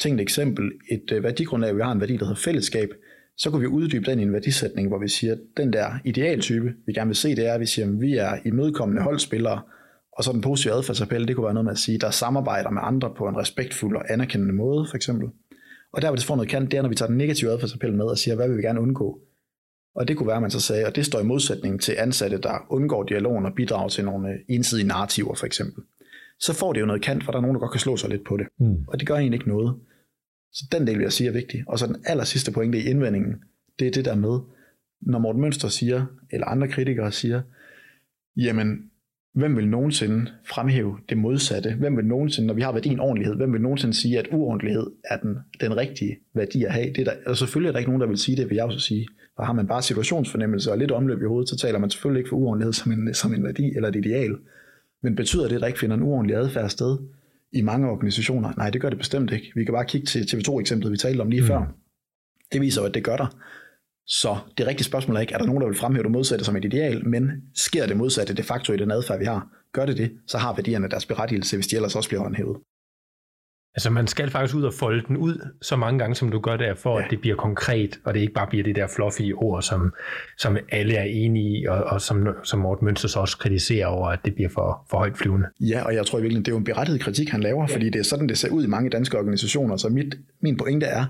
tænkt 0.00 0.20
eksempel, 0.20 0.72
et 0.90 1.12
øh, 1.12 1.22
værdigrundlag, 1.22 1.76
vi 1.76 1.80
har 1.80 1.92
en 1.92 2.00
værdi, 2.00 2.16
der 2.16 2.24
hedder 2.24 2.40
fællesskab, 2.40 2.88
så 3.36 3.50
kunne 3.50 3.60
vi 3.60 3.66
uddybe 3.66 4.10
den 4.10 4.20
i 4.20 4.22
en 4.22 4.32
værdisætning, 4.32 4.88
hvor 4.88 4.98
vi 4.98 5.08
siger, 5.08 5.32
at 5.32 5.38
den 5.56 5.72
der 5.72 5.90
idealtype, 6.04 6.74
vi 6.86 6.92
gerne 6.92 7.08
vil 7.08 7.16
se, 7.16 7.36
det 7.36 7.46
er, 7.46 7.54
at 7.54 7.60
vi 7.60 7.66
siger, 7.66 7.88
at 7.88 8.00
vi 8.00 8.16
er 8.16 8.36
imødekommende 8.44 9.02
holdspillere, 9.02 9.62
og 10.12 10.24
så 10.24 10.32
den 10.32 10.40
positive 10.40 10.72
adfærdsappel, 10.72 11.28
det 11.28 11.36
kunne 11.36 11.44
være 11.44 11.54
noget 11.54 11.64
med 11.64 11.72
at 11.72 11.78
sige, 11.78 11.98
der 11.98 12.10
samarbejder 12.10 12.70
med 12.70 12.82
andre 12.84 13.14
på 13.16 13.28
en 13.28 13.36
respektfuld 13.36 13.96
og 13.96 14.12
anerkendende 14.12 14.54
måde, 14.54 14.86
for 14.90 14.96
eksempel. 14.96 15.28
Og 15.92 16.02
der, 16.02 16.08
hvor 16.08 16.16
det 16.16 16.24
får 16.24 16.36
noget 16.36 16.50
kant, 16.50 16.70
det 16.70 16.78
er, 16.78 16.82
når 16.82 16.88
vi 16.88 16.94
tager 16.94 17.08
den 17.08 17.18
negative 17.18 17.50
adfærdsappel 17.50 17.94
med 17.94 18.04
og 18.04 18.18
siger, 18.18 18.34
hvad 18.34 18.48
vil 18.48 18.56
vi 18.56 18.62
gerne 18.62 18.80
undgå? 18.80 19.20
Og 19.94 20.08
det 20.08 20.16
kunne 20.16 20.26
være, 20.26 20.36
at 20.36 20.42
man 20.42 20.50
så 20.50 20.60
sagde, 20.60 20.86
og 20.86 20.96
det 20.96 21.06
står 21.06 21.20
i 21.20 21.24
modsætning 21.24 21.80
til 21.80 21.94
ansatte, 21.98 22.38
der 22.38 22.66
undgår 22.70 23.02
dialogen 23.02 23.46
og 23.46 23.52
bidrager 23.56 23.88
til 23.88 24.04
nogle 24.04 24.28
øh, 24.28 24.38
ensidige 24.48 24.88
narrativer, 24.88 25.34
for 25.34 25.46
eksempel. 25.46 25.84
Så 26.42 26.54
får 26.54 26.72
det 26.72 26.80
jo 26.80 26.86
noget 26.86 27.02
kant, 27.02 27.24
for 27.24 27.32
der 27.32 27.38
er 27.38 27.42
nogen, 27.42 27.54
der 27.54 27.60
godt 27.60 27.72
kan 27.72 27.80
slå 27.80 27.96
sig 27.96 28.10
lidt 28.10 28.24
på 28.24 28.36
det. 28.36 28.46
Mm. 28.60 28.76
Og 28.88 29.00
det 29.00 29.08
gør 29.08 29.14
egentlig 29.14 29.36
ikke 29.36 29.48
noget. 29.48 29.74
Så 30.52 30.64
den 30.72 30.86
del 30.86 30.96
vil 30.96 31.02
jeg 31.02 31.12
sige 31.12 31.28
er 31.28 31.32
vigtig. 31.32 31.64
Og 31.66 31.78
så 31.78 31.86
den 31.86 31.96
aller 32.06 32.24
sidste 32.24 32.52
pointe 32.52 32.78
i 32.78 32.82
indvendingen, 32.82 33.34
det 33.78 33.86
er 33.86 33.90
det 33.90 34.04
der 34.04 34.14
med, 34.14 34.38
når 35.00 35.18
Morten 35.18 35.42
Mønster 35.42 35.68
siger, 35.68 36.06
eller 36.30 36.46
andre 36.46 36.68
kritikere 36.68 37.12
siger, 37.12 37.42
jamen, 38.36 38.90
hvem 39.34 39.56
vil 39.56 39.68
nogensinde 39.68 40.30
fremhæve 40.44 40.98
det 41.08 41.18
modsatte? 41.18 41.74
Hvem 41.74 41.96
vil 41.96 42.04
nogensinde, 42.04 42.46
når 42.46 42.54
vi 42.54 42.60
har 42.60 42.72
værdien 42.72 43.00
ordentlighed, 43.00 43.36
hvem 43.36 43.52
vil 43.52 43.60
nogensinde 43.60 43.94
sige, 43.94 44.18
at 44.18 44.28
uordentlighed 44.32 44.86
er 45.10 45.16
den, 45.16 45.36
den 45.60 45.76
rigtige 45.76 46.18
værdi 46.34 46.64
at 46.64 46.72
have? 46.72 46.86
Det 46.86 46.98
er 46.98 47.04
der, 47.04 47.12
og 47.26 47.36
selvfølgelig 47.36 47.68
er 47.68 47.72
der 47.72 47.78
ikke 47.78 47.90
nogen, 47.90 48.00
der 48.00 48.08
vil 48.08 48.18
sige 48.18 48.36
det, 48.36 48.48
vil 48.48 48.56
jeg 48.56 48.64
også 48.64 48.80
sige. 48.80 49.08
For 49.36 49.42
har 49.42 49.52
man 49.52 49.66
bare 49.66 49.82
situationsfornemmelse 49.82 50.70
og 50.70 50.78
lidt 50.78 50.90
omløb 50.90 51.22
i 51.22 51.26
hovedet, 51.26 51.48
så 51.48 51.56
taler 51.56 51.78
man 51.78 51.90
selvfølgelig 51.90 52.20
ikke 52.20 52.28
for 52.28 52.36
uordentlighed 52.36 52.72
som 52.72 52.92
en, 52.92 53.14
som 53.14 53.34
en 53.34 53.44
værdi 53.44 53.72
eller 53.76 53.88
et 53.88 53.96
ideal. 53.96 54.36
Men 55.02 55.16
betyder 55.16 55.48
det, 55.48 55.54
at 55.54 55.60
der 55.60 55.66
ikke 55.66 55.78
finder 55.78 55.96
en 55.96 56.02
uordentlig 56.02 56.36
adfærd 56.36 56.68
sted 56.68 56.98
i 57.52 57.62
mange 57.62 57.90
organisationer? 57.90 58.52
Nej, 58.56 58.70
det 58.70 58.80
gør 58.80 58.88
det 58.88 58.98
bestemt 58.98 59.32
ikke. 59.32 59.52
Vi 59.54 59.64
kan 59.64 59.74
bare 59.74 59.84
kigge 59.84 60.06
til 60.06 60.20
TV2-eksemplet, 60.22 60.92
vi 60.92 60.96
talte 60.96 61.20
om 61.20 61.30
lige 61.30 61.40
mm. 61.40 61.46
før. 61.46 61.74
Det 62.52 62.60
viser 62.60 62.80
jo, 62.82 62.86
at 62.86 62.94
det 62.94 63.04
gør 63.04 63.16
der. 63.16 63.36
Så 64.06 64.36
det 64.58 64.66
rigtige 64.66 64.84
spørgsmål 64.84 65.16
er 65.16 65.20
ikke, 65.20 65.34
er 65.34 65.38
der 65.38 65.46
nogen, 65.46 65.60
der 65.60 65.68
vil 65.68 65.76
fremhæve 65.76 66.02
det 66.02 66.10
modsatte 66.10 66.44
som 66.44 66.56
et 66.56 66.64
ideal, 66.64 67.08
men 67.08 67.30
sker 67.54 67.86
det 67.86 67.96
modsatte 67.96 68.34
de 68.34 68.42
facto 68.42 68.72
i 68.72 68.76
den 68.76 68.90
adfærd, 68.90 69.18
vi 69.18 69.24
har? 69.24 69.48
Gør 69.72 69.86
det 69.86 69.96
det, 69.96 70.12
så 70.26 70.38
har 70.38 70.54
værdierne 70.54 70.88
deres 70.88 71.06
berettigelse, 71.06 71.56
hvis 71.56 71.66
de 71.66 71.76
ellers 71.76 71.96
også 71.96 72.08
bliver 72.08 72.22
håndhævet. 72.22 72.56
Altså 73.74 73.90
man 73.90 74.06
skal 74.06 74.30
faktisk 74.30 74.56
ud 74.56 74.62
og 74.62 74.74
folde 74.74 75.04
den 75.08 75.16
ud 75.16 75.48
så 75.62 75.76
mange 75.76 75.98
gange, 75.98 76.14
som 76.14 76.28
du 76.28 76.40
gør 76.40 76.56
der, 76.56 76.74
for 76.74 76.98
ja. 76.98 77.04
at 77.04 77.10
det 77.10 77.20
bliver 77.20 77.36
konkret, 77.36 78.00
og 78.04 78.14
det 78.14 78.20
ikke 78.20 78.32
bare 78.32 78.46
bliver 78.46 78.64
det 78.64 78.76
der 78.76 78.86
fluffy 78.86 79.32
ord, 79.34 79.62
som, 79.62 79.92
som 80.38 80.56
alle 80.68 80.94
er 80.94 81.04
enige 81.04 81.60
i, 81.60 81.66
og, 81.66 81.84
og 81.84 82.00
som, 82.00 82.28
som 82.44 82.58
Morten 82.58 82.84
Mønsters 82.84 83.16
også 83.16 83.38
kritiserer 83.38 83.86
over, 83.86 84.08
at 84.08 84.18
det 84.24 84.34
bliver 84.34 84.50
for, 84.50 84.86
for 84.90 84.98
højt 84.98 85.16
flyvende. 85.16 85.46
Ja, 85.60 85.82
og 85.84 85.94
jeg 85.94 86.06
tror 86.06 86.20
virkelig, 86.20 86.46
det 86.46 86.48
er 86.48 86.54
jo 86.54 86.58
en 86.58 86.64
berettiget 86.64 87.00
kritik, 87.00 87.28
han 87.28 87.40
laver, 87.40 87.66
ja. 87.68 87.74
fordi 87.74 87.90
det 87.90 87.98
er 87.98 88.04
sådan, 88.04 88.28
det 88.28 88.38
ser 88.38 88.50
ud 88.50 88.64
i 88.64 88.66
mange 88.66 88.90
danske 88.90 89.18
organisationer. 89.18 89.76
Så 89.76 89.88
mit, 89.88 90.14
min 90.40 90.56
pointe 90.56 90.86
er, 90.86 91.04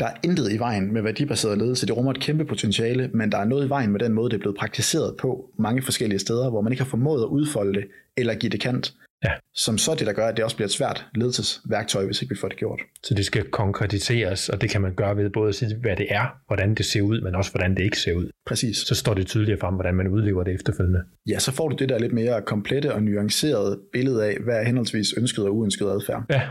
der 0.00 0.06
er 0.06 0.14
intet 0.24 0.52
i 0.52 0.58
vejen 0.58 0.92
med 0.92 1.02
værdibaseret 1.02 1.58
ledelse. 1.58 1.86
Det 1.86 1.96
rummer 1.96 2.10
et 2.10 2.20
kæmpe 2.20 2.44
potentiale, 2.44 3.10
men 3.14 3.32
der 3.32 3.38
er 3.38 3.44
noget 3.44 3.66
i 3.66 3.68
vejen 3.68 3.92
med 3.92 4.00
den 4.00 4.12
måde, 4.12 4.30
det 4.30 4.36
er 4.36 4.40
blevet 4.40 4.56
praktiseret 4.58 5.16
på 5.16 5.50
mange 5.58 5.82
forskellige 5.82 6.18
steder, 6.18 6.50
hvor 6.50 6.60
man 6.60 6.72
ikke 6.72 6.82
har 6.82 6.90
formået 6.90 7.22
at 7.22 7.26
udfolde 7.26 7.80
det 7.80 7.88
eller 8.16 8.34
give 8.34 8.50
det 8.50 8.60
kant. 8.60 8.94
Ja. 9.24 9.32
Som 9.54 9.78
så 9.78 9.94
det, 9.94 10.06
der 10.06 10.12
gør, 10.12 10.26
at 10.26 10.36
det 10.36 10.44
også 10.44 10.56
bliver 10.56 10.66
et 10.66 10.72
svært 10.72 11.06
ledelsesværktøj, 11.14 12.04
hvis 12.04 12.22
ikke 12.22 12.34
vi 12.34 12.40
får 12.40 12.48
det 12.48 12.56
gjort. 12.56 12.80
Så 13.02 13.14
det 13.14 13.24
skal 13.24 13.44
konkretiseres, 13.50 14.48
og 14.48 14.60
det 14.60 14.70
kan 14.70 14.80
man 14.80 14.94
gøre 14.94 15.16
ved 15.16 15.30
både 15.30 15.48
at 15.48 15.54
sige, 15.54 15.76
hvad 15.76 15.96
det 15.96 16.06
er, 16.10 16.26
hvordan 16.46 16.74
det 16.74 16.86
ser 16.86 17.02
ud, 17.02 17.20
men 17.20 17.34
også 17.34 17.50
hvordan 17.50 17.76
det 17.76 17.82
ikke 17.82 17.98
ser 17.98 18.14
ud. 18.14 18.30
Præcis. 18.46 18.76
Så 18.76 18.94
står 18.94 19.14
det 19.14 19.26
tydeligere 19.26 19.60
frem, 19.60 19.74
hvordan 19.74 19.94
man 19.94 20.08
udlever 20.08 20.44
det 20.44 20.54
efterfølgende. 20.54 21.02
Ja, 21.28 21.38
så 21.38 21.52
får 21.52 21.68
du 21.68 21.76
det 21.76 21.88
der 21.88 21.98
lidt 21.98 22.12
mere 22.12 22.42
komplette 22.42 22.94
og 22.94 23.02
nuancerede 23.02 23.80
billede 23.92 24.26
af, 24.26 24.36
hvad 24.44 24.56
er 24.56 24.62
henholdsvis 24.62 25.14
ønsket 25.16 25.44
og 25.44 25.56
uønsket 25.56 25.86
adfærd. 25.86 26.24
Ja, 26.30 26.42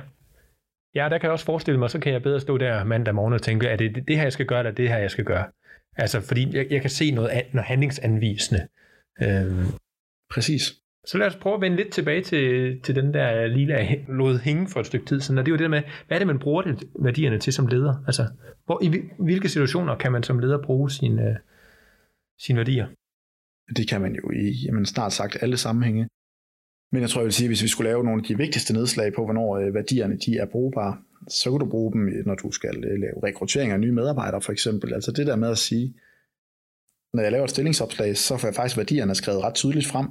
Ja, 0.95 1.09
der 1.09 1.17
kan 1.17 1.23
jeg 1.23 1.31
også 1.31 1.45
forestille 1.45 1.79
mig, 1.79 1.89
så 1.89 1.99
kan 1.99 2.13
jeg 2.13 2.23
bedre 2.23 2.39
stå 2.39 2.57
der 2.57 2.83
mandag 2.83 3.15
morgen 3.15 3.33
og 3.33 3.41
tænke, 3.41 3.67
er 3.67 3.75
det 3.75 4.07
det 4.07 4.15
her, 4.15 4.23
jeg 4.23 4.33
skal 4.33 4.45
gøre, 4.45 4.59
eller 4.59 4.71
det 4.71 4.89
her, 4.89 4.97
jeg 4.97 5.11
skal 5.11 5.25
gøre? 5.25 5.45
Altså, 5.97 6.21
fordi 6.21 6.57
jeg, 6.57 6.67
jeg 6.69 6.81
kan 6.81 6.89
se 6.89 7.11
noget, 7.11 7.31
noget 7.53 7.65
handlingsanvisende. 7.65 8.67
Øhm. 9.21 9.65
Præcis. 10.31 10.73
Så 11.05 11.17
lad 11.17 11.27
os 11.27 11.35
prøve 11.35 11.55
at 11.55 11.61
vende 11.61 11.77
lidt 11.77 11.91
tilbage 11.93 12.23
til, 12.23 12.79
til 12.81 12.95
den 12.95 13.13
der 13.13 13.47
lille 13.47 14.05
lod 14.07 14.39
hænge 14.39 14.67
for 14.67 14.79
et 14.79 14.85
stykke 14.85 15.05
tid 15.05 15.21
siden, 15.21 15.37
og 15.37 15.45
det 15.45 15.51
er 15.51 15.53
jo 15.53 15.57
det 15.57 15.69
med, 15.69 15.81
hvad 16.07 16.17
er 16.17 16.19
det, 16.19 16.27
man 16.27 16.39
bruger 16.39 16.61
det, 16.61 16.83
værdierne 16.99 17.39
til 17.39 17.53
som 17.53 17.67
leder? 17.67 18.03
Altså, 18.07 18.27
hvor, 18.65 18.83
i 18.83 19.01
hvilke 19.19 19.49
situationer 19.49 19.95
kan 19.95 20.11
man 20.11 20.23
som 20.23 20.39
leder 20.39 20.61
bruge 20.63 20.91
sine, 20.91 21.29
øh, 21.29 21.35
sine 22.39 22.57
værdier? 22.57 22.87
Det 23.75 23.89
kan 23.89 24.01
man 24.01 24.15
jo 24.15 24.31
i 24.31 24.65
jamen, 24.65 24.85
snart 24.85 25.13
sagt 25.13 25.37
alle 25.41 25.57
sammenhænge. 25.57 26.07
Men 26.91 27.01
jeg 27.01 27.09
tror, 27.09 27.21
jeg 27.21 27.25
vil 27.25 27.33
sige, 27.33 27.45
at 27.45 27.49
hvis 27.49 27.63
vi 27.63 27.67
skulle 27.67 27.89
lave 27.89 28.03
nogle 28.03 28.21
af 28.21 28.27
de 28.27 28.37
vigtigste 28.37 28.73
nedslag 28.73 29.13
på, 29.13 29.23
hvornår 29.23 29.57
øh, 29.57 29.73
værdierne 29.73 30.17
de 30.17 30.37
er 30.37 30.45
brugbare, 30.45 30.97
så 31.27 31.51
kan 31.51 31.59
du 31.59 31.69
bruge 31.69 31.93
dem, 31.93 32.07
øh, 32.07 32.25
når 32.25 32.35
du 32.35 32.51
skal 32.51 32.75
lave 32.75 33.23
rekruttering 33.23 33.71
af 33.71 33.79
nye 33.79 33.91
medarbejdere 33.91 34.41
for 34.41 34.51
eksempel. 34.51 34.93
Altså 34.93 35.11
det 35.11 35.27
der 35.27 35.35
med 35.35 35.49
at 35.49 35.57
sige, 35.57 35.93
når 37.13 37.23
jeg 37.23 37.31
laver 37.31 37.43
et 37.43 37.49
stillingsopslag, 37.49 38.17
så 38.17 38.37
får 38.37 38.47
jeg 38.47 38.55
faktisk 38.55 38.77
værdierne 38.77 39.15
skrevet 39.15 39.43
ret 39.43 39.53
tydeligt 39.53 39.87
frem. 39.87 40.07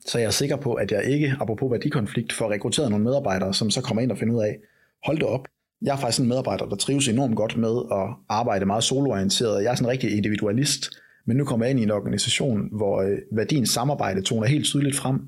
Så 0.00 0.18
jeg 0.18 0.26
er 0.26 0.30
sikker 0.30 0.56
på, 0.56 0.74
at 0.74 0.92
jeg 0.92 1.04
ikke, 1.04 1.34
apropos 1.40 1.72
værdikonflikt, 1.72 2.32
får 2.32 2.50
rekrutteret 2.50 2.90
nogle 2.90 3.04
medarbejdere, 3.04 3.54
som 3.54 3.70
så 3.70 3.80
kommer 3.82 4.02
ind 4.02 4.12
og 4.12 4.18
finder 4.18 4.34
ud 4.34 4.42
af, 4.42 4.58
hold 5.06 5.16
det 5.16 5.26
op, 5.26 5.48
jeg 5.82 5.92
er 5.92 5.96
faktisk 5.96 6.20
en 6.20 6.28
medarbejder, 6.28 6.66
der 6.66 6.76
trives 6.76 7.08
enormt 7.08 7.36
godt 7.36 7.56
med 7.56 7.82
at 7.92 8.16
arbejde 8.28 8.66
meget 8.66 8.84
soloorienteret. 8.84 9.62
Jeg 9.62 9.70
er 9.70 9.74
sådan 9.74 9.86
en 9.86 9.92
rigtig 9.92 10.16
individualist, 10.16 10.90
men 11.26 11.36
nu 11.36 11.44
kommer 11.44 11.66
jeg 11.66 11.70
ind 11.70 11.80
i 11.80 11.82
en 11.82 11.90
organisation, 11.90 12.68
hvor 12.72 13.02
øh, 13.02 13.18
værdien 13.32 13.66
samarbejde 13.66 14.22
toner 14.22 14.46
helt 14.46 14.64
tydeligt 14.64 14.96
frem 14.96 15.20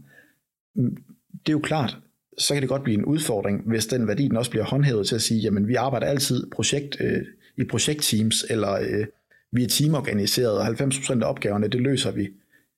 det 1.47 1.49
er 1.49 1.53
jo 1.53 1.59
klart, 1.59 1.97
så 2.39 2.55
kan 2.55 2.63
det 2.63 2.69
godt 2.69 2.83
blive 2.83 2.99
en 2.99 3.05
udfordring, 3.05 3.63
hvis 3.67 3.87
den 3.87 4.09
værdi 4.09 4.29
den 4.29 4.37
også 4.37 4.51
bliver 4.51 4.65
håndhævet 4.65 5.07
til 5.07 5.15
at 5.15 5.23
sige, 5.23 5.41
jamen 5.41 5.69
vi 5.69 5.75
arbejder 5.75 6.07
altid 6.07 6.51
projekt, 6.51 6.97
øh, 7.01 7.23
i 7.57 7.65
projektteams, 7.65 8.45
eller 8.51 8.73
øh, 8.73 9.07
vi 9.53 9.65
er 9.65 9.69
teamorganiseret, 9.69 10.59
og 10.59 10.67
90% 10.67 11.23
af 11.23 11.29
opgaverne, 11.29 11.69
det 11.69 11.81
løser 11.81 12.11
vi 12.11 12.29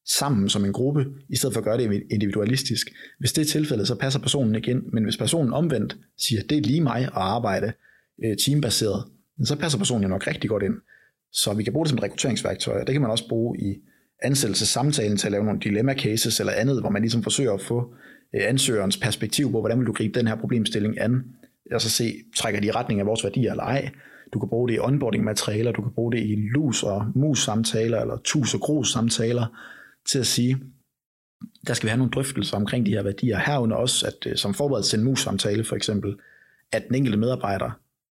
sammen 0.06 0.48
som 0.48 0.64
en 0.64 0.72
gruppe, 0.72 1.06
i 1.28 1.36
stedet 1.36 1.54
for 1.54 1.60
at 1.60 1.64
gøre 1.64 1.78
det 1.78 2.02
individualistisk. 2.10 2.90
Hvis 3.18 3.32
det 3.32 3.42
er 3.42 3.46
tilfældet, 3.46 3.86
så 3.88 3.94
passer 3.94 4.20
personen 4.20 4.54
ikke 4.54 4.70
ind, 4.70 4.82
men 4.92 5.04
hvis 5.04 5.16
personen 5.16 5.52
omvendt 5.52 5.96
siger, 6.18 6.42
det 6.42 6.58
er 6.58 6.62
lige 6.62 6.80
mig 6.80 7.02
at 7.02 7.10
arbejde 7.12 7.72
øh, 8.24 8.36
teambaseret, 8.36 9.04
så 9.44 9.56
passer 9.56 9.78
personen 9.78 10.02
jo 10.02 10.08
nok 10.08 10.26
rigtig 10.26 10.50
godt 10.50 10.62
ind. 10.62 10.74
Så 11.32 11.54
vi 11.54 11.62
kan 11.62 11.72
bruge 11.72 11.84
det 11.84 11.90
som 11.90 11.98
et 11.98 12.04
rekrutteringsværktøj, 12.04 12.80
og 12.80 12.86
det 12.86 12.92
kan 12.92 13.02
man 13.02 13.10
også 13.10 13.28
bruge 13.28 13.58
i 13.58 13.74
ansættelsessamtalen 14.22 15.16
til 15.16 15.26
at 15.26 15.32
lave 15.32 15.44
nogle 15.44 15.60
dilemma 15.60 15.94
cases 15.94 16.40
eller 16.40 16.52
andet, 16.52 16.80
hvor 16.80 16.90
man 16.90 17.02
ligesom 17.02 17.22
forsøger 17.22 17.52
at 17.52 17.62
få 17.62 17.94
øh, 18.34 18.42
ansøgerens 18.48 18.96
perspektiv 18.96 19.52
på, 19.52 19.60
hvordan 19.60 19.78
vil 19.78 19.86
du 19.86 19.92
gribe 19.92 20.18
den 20.18 20.26
her 20.26 20.36
problemstilling 20.36 21.00
an, 21.00 21.22
og 21.72 21.80
så 21.80 21.90
se, 21.90 22.14
trækker 22.36 22.60
de 22.60 22.66
i 22.66 22.70
retning 22.70 23.00
af 23.00 23.06
vores 23.06 23.24
værdier 23.24 23.50
eller 23.50 23.64
ej. 23.64 23.90
Du 24.32 24.38
kan 24.38 24.48
bruge 24.48 24.68
det 24.68 24.74
i 24.74 24.78
onboarding 24.78 25.24
materialer, 25.24 25.72
du 25.72 25.82
kan 25.82 25.92
bruge 25.94 26.12
det 26.12 26.18
i 26.18 26.36
lus 26.54 26.82
og 26.82 27.06
mus 27.14 27.44
samtaler, 27.44 28.00
eller 28.00 28.16
tus 28.24 28.54
og 28.54 28.60
grus 28.60 28.92
samtaler, 28.92 29.46
til 30.08 30.18
at 30.18 30.26
sige, 30.26 30.58
der 31.66 31.74
skal 31.74 31.86
vi 31.86 31.90
have 31.90 31.98
nogle 31.98 32.10
drøftelser 32.10 32.56
omkring 32.56 32.86
de 32.86 32.90
her 32.90 33.02
værdier. 33.02 33.38
Herunder 33.38 33.76
også, 33.76 34.06
at 34.06 34.30
øh, 34.32 34.36
som 34.36 34.54
forberedelse 34.54 34.90
til 34.90 34.98
en 34.98 35.04
mus 35.04 35.22
samtale 35.22 35.64
for 35.64 35.76
eksempel, 35.76 36.16
at 36.72 36.84
den 36.88 36.94
enkelte 36.94 37.18
medarbejder 37.18 37.70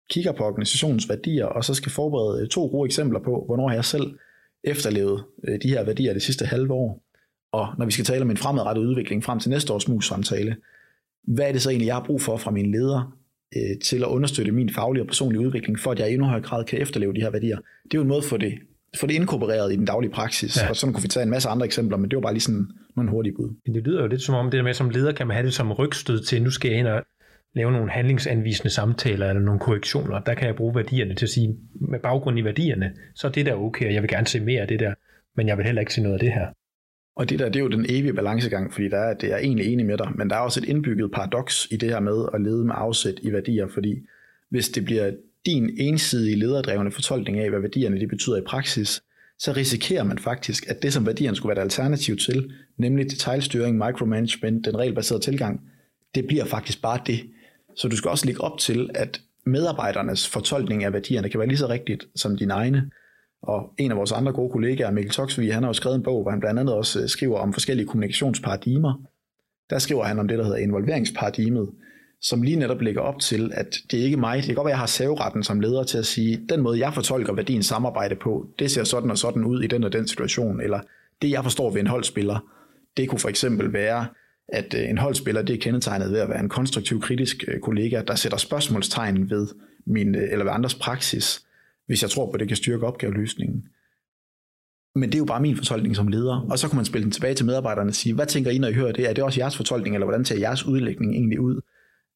kigger 0.09 0.31
på 0.31 0.43
organisationens 0.43 1.09
værdier, 1.09 1.45
og 1.45 1.65
så 1.65 1.73
skal 1.73 1.91
forberede 1.91 2.41
øh, 2.41 2.49
to 2.49 2.65
gode 2.65 2.85
eksempler 2.85 3.19
på, 3.19 3.43
hvornår 3.45 3.71
jeg 3.71 3.85
selv 3.85 4.19
efterlevet 4.63 5.23
øh, 5.47 5.59
de 5.63 5.69
her 5.69 5.83
værdier 5.83 6.13
det 6.13 6.21
sidste 6.21 6.45
halve 6.45 6.73
år. 6.73 7.03
Og 7.51 7.67
når 7.77 7.85
vi 7.85 7.91
skal 7.91 8.05
tale 8.05 8.21
om 8.21 8.31
en 8.31 8.37
fremadrettet 8.37 8.83
udvikling 8.85 9.23
frem 9.23 9.39
til 9.39 9.49
næste 9.49 9.73
års 9.73 9.87
mus-samtale, 9.87 10.55
hvad 11.23 11.47
er 11.47 11.51
det 11.51 11.61
så 11.61 11.69
egentlig, 11.69 11.87
jeg 11.87 11.95
har 11.95 12.03
brug 12.03 12.21
for 12.21 12.37
fra 12.37 12.51
mine 12.51 12.71
ledere 12.71 13.11
til 13.83 13.97
at 13.97 14.07
understøtte 14.07 14.51
min 14.51 14.69
faglige 14.69 15.03
og 15.03 15.07
personlige 15.07 15.45
udvikling, 15.45 15.79
for 15.79 15.91
at 15.91 15.99
jeg 15.99 16.09
i 16.09 16.13
endnu 16.13 16.27
højere 16.27 16.43
grad 16.43 16.65
kan 16.65 16.81
efterleve 16.81 17.13
de 17.13 17.21
her 17.21 17.29
værdier? 17.29 17.57
Det 17.83 17.93
er 17.93 17.97
jo 17.97 18.01
en 18.01 18.07
måde 18.07 18.21
for 18.21 18.37
det, 18.37 18.53
for 18.99 19.07
det 19.07 19.13
inkorporeret 19.13 19.73
i 19.73 19.75
den 19.75 19.85
daglige 19.85 20.11
praksis. 20.11 20.57
Ja. 20.61 20.69
Og 20.69 20.75
sådan 20.75 20.93
kunne 20.93 21.01
vi 21.01 21.07
tage 21.07 21.23
en 21.23 21.29
masse 21.29 21.49
andre 21.49 21.65
eksempler, 21.65 21.97
men 21.97 22.09
det 22.09 22.15
var 22.15 22.21
bare 22.21 22.33
lige 22.33 22.41
sådan 22.41 22.67
nogle 22.95 23.11
hurtige 23.11 23.35
bud. 23.35 23.55
Det 23.65 23.83
lyder 23.83 24.01
jo 24.01 24.07
lidt 24.07 24.21
som 24.21 24.35
om 24.35 24.45
det 24.45 24.57
der 24.57 24.63
med, 24.63 24.73
som 24.73 24.89
leder 24.89 25.11
kan 25.11 25.27
man 25.27 25.35
have 25.35 25.45
det 25.45 25.53
som 25.53 25.71
rygstød 25.71 26.23
til, 26.23 26.43
nu 26.43 26.49
skal 26.49 26.69
jeg 26.69 26.79
ind 26.79 26.87
og 26.87 27.03
lave 27.55 27.71
nogle 27.71 27.91
handlingsanvisende 27.91 28.69
samtaler 28.69 29.29
eller 29.29 29.41
nogle 29.41 29.59
korrektioner. 29.59 30.19
Der 30.19 30.33
kan 30.33 30.47
jeg 30.47 30.55
bruge 30.55 30.75
værdierne 30.75 31.15
til 31.15 31.25
at 31.25 31.29
sige, 31.29 31.57
med 31.75 31.99
baggrund 31.99 32.39
i 32.39 32.43
værdierne, 32.43 32.93
så 33.15 33.27
er 33.27 33.31
det 33.31 33.45
der 33.45 33.55
okay, 33.55 33.85
og 33.85 33.93
jeg 33.93 34.01
vil 34.01 34.09
gerne 34.09 34.27
se 34.27 34.39
mere 34.39 34.61
af 34.61 34.67
det 34.67 34.79
der, 34.79 34.93
men 35.37 35.47
jeg 35.47 35.57
vil 35.57 35.65
heller 35.65 35.79
ikke 35.79 35.93
se 35.93 36.01
noget 36.01 36.13
af 36.13 36.19
det 36.19 36.33
her. 36.33 36.47
Og 37.15 37.29
det 37.29 37.39
der, 37.39 37.45
det 37.45 37.55
er 37.55 37.63
jo 37.63 37.69
den 37.69 37.85
evige 37.89 38.13
balancegang, 38.13 38.73
fordi 38.73 38.89
der 38.89 38.97
er, 38.97 39.13
det 39.13 39.33
er 39.33 39.37
egentlig 39.37 39.73
enig 39.73 39.85
med 39.85 39.97
dig, 39.97 40.11
men 40.15 40.29
der 40.29 40.35
er 40.35 40.39
også 40.39 40.59
et 40.59 40.65
indbygget 40.65 41.11
paradoks 41.11 41.67
i 41.71 41.77
det 41.77 41.89
her 41.89 41.99
med 41.99 42.25
at 42.33 42.41
lede 42.41 42.65
med 42.65 42.73
afsæt 42.77 43.15
i 43.21 43.31
værdier, 43.31 43.67
fordi 43.67 43.95
hvis 44.49 44.69
det 44.69 44.85
bliver 44.85 45.11
din 45.45 45.69
ensidige 45.77 46.35
lederdrevne 46.35 46.91
fortolkning 46.91 47.39
af, 47.39 47.49
hvad 47.49 47.59
værdierne 47.59 47.99
det 47.99 48.09
betyder 48.09 48.37
i 48.37 48.41
praksis, 48.41 49.01
så 49.39 49.51
risikerer 49.51 50.03
man 50.03 50.19
faktisk, 50.19 50.69
at 50.69 50.83
det, 50.83 50.93
som 50.93 51.05
værdierne 51.05 51.35
skulle 51.35 51.55
være 51.55 51.63
et 51.63 51.67
alternativ 51.67 52.17
til, 52.17 52.51
nemlig 52.77 53.09
detaljstyring, 53.11 53.77
micromanagement, 53.77 54.65
den 54.65 54.77
regelbaserede 54.77 55.23
tilgang, 55.23 55.61
det 56.15 56.27
bliver 56.27 56.45
faktisk 56.45 56.81
bare 56.81 56.99
det, 57.05 57.19
så 57.75 57.87
du 57.87 57.95
skal 57.95 58.09
også 58.09 58.25
ligge 58.25 58.41
op 58.41 58.57
til, 58.59 58.89
at 58.95 59.21
medarbejdernes 59.45 60.29
fortolkning 60.29 60.83
af 60.83 60.93
værdierne 60.93 61.29
kan 61.29 61.39
være 61.39 61.47
lige 61.47 61.57
så 61.57 61.69
rigtigt 61.69 62.05
som 62.15 62.37
dine 62.37 62.53
egne. 62.53 62.89
Og 63.41 63.73
en 63.77 63.91
af 63.91 63.97
vores 63.97 64.11
andre 64.11 64.31
gode 64.31 64.51
kollegaer, 64.51 64.91
Mikkel 64.91 65.13
Toksvig, 65.13 65.53
han 65.53 65.63
har 65.63 65.69
jo 65.69 65.73
skrevet 65.73 65.95
en 65.95 66.03
bog, 66.03 66.21
hvor 66.21 66.31
han 66.31 66.39
blandt 66.39 66.59
andet 66.59 66.75
også 66.75 67.01
øh, 67.01 67.09
skriver 67.09 67.39
om 67.39 67.53
forskellige 67.53 67.87
kommunikationsparadigmer. 67.87 69.01
Der 69.69 69.79
skriver 69.79 70.03
han 70.03 70.19
om 70.19 70.27
det, 70.27 70.37
der 70.37 70.43
hedder 70.43 70.57
involveringsparadigmet, 70.57 71.69
som 72.23 72.41
lige 72.41 72.55
netop 72.55 72.81
lægger 72.81 73.01
op 73.01 73.19
til, 73.19 73.51
at 73.53 73.77
det 73.91 73.99
er 73.99 74.03
ikke 74.03 74.17
mig, 74.17 74.37
det 74.37 74.45
kan 74.45 74.55
godt 74.55 74.65
være, 74.65 74.71
at 74.71 74.75
jeg 74.75 74.79
har 74.79 74.85
saveretten 74.85 75.43
som 75.43 75.59
leder 75.59 75.83
til 75.83 75.97
at 75.97 76.05
sige, 76.05 76.45
den 76.49 76.61
måde, 76.61 76.79
jeg 76.79 76.93
fortolker 76.93 77.33
værdien 77.33 77.63
samarbejde 77.63 78.15
på, 78.15 78.47
det 78.59 78.71
ser 78.71 78.83
sådan 78.83 79.11
og 79.11 79.17
sådan 79.17 79.43
ud 79.45 79.63
i 79.63 79.67
den 79.67 79.83
og 79.83 79.93
den 79.93 80.07
situation, 80.07 80.61
eller 80.61 80.79
det, 81.21 81.29
jeg 81.29 81.43
forstår 81.43 81.71
ved 81.71 81.81
en 81.81 81.87
holdspiller, 81.87 82.39
det 82.97 83.09
kunne 83.09 83.19
for 83.19 83.29
eksempel 83.29 83.73
være, 83.73 84.05
at 84.47 84.73
øh, 84.73 84.89
en 84.89 84.97
holdspiller 84.97 85.41
det 85.41 85.55
er 85.55 85.59
kendetegnet 85.59 86.11
ved 86.11 86.19
at 86.19 86.29
være 86.29 86.39
en 86.39 86.49
konstruktiv, 86.49 87.01
kritisk 87.01 87.43
øh, 87.47 87.59
kollega, 87.59 88.01
der 88.07 88.15
sætter 88.15 88.37
spørgsmålstegn 88.37 89.29
ved 89.29 89.47
min, 89.85 90.15
øh, 90.15 90.31
eller 90.31 90.45
ved 90.45 90.51
andres 90.51 90.75
praksis, 90.75 91.45
hvis 91.87 92.01
jeg 92.01 92.09
tror 92.09 92.25
på, 92.25 92.31
at 92.31 92.39
det 92.39 92.47
kan 92.47 92.57
styrke 92.57 92.85
opgaveløsningen. 92.85 93.63
Men 94.95 95.09
det 95.09 95.15
er 95.15 95.19
jo 95.19 95.25
bare 95.25 95.41
min 95.41 95.57
fortolkning 95.57 95.95
som 95.95 96.07
leder. 96.07 96.47
Og 96.49 96.59
så 96.59 96.67
kan 96.67 96.75
man 96.75 96.85
spille 96.85 97.03
den 97.03 97.11
tilbage 97.11 97.33
til 97.33 97.45
medarbejderne 97.45 97.89
og 97.89 97.95
sige, 97.95 98.15
hvad 98.15 98.25
tænker 98.25 98.51
I, 98.51 98.57
når 98.57 98.67
I 98.67 98.73
hører 98.73 98.91
det? 98.91 99.09
Er 99.09 99.13
det 99.13 99.23
også 99.23 99.39
jeres 99.39 99.57
fortolkning, 99.57 99.95
eller 99.95 100.05
hvordan 100.05 100.25
ser 100.25 100.39
jeres 100.39 100.65
udlægning 100.65 101.13
egentlig 101.13 101.39
ud 101.39 101.61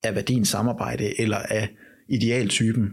af 0.03 0.15
værdien 0.15 0.45
samarbejde, 0.45 1.21
eller 1.21 1.37
af 1.37 1.69
idealtypen 2.09 2.89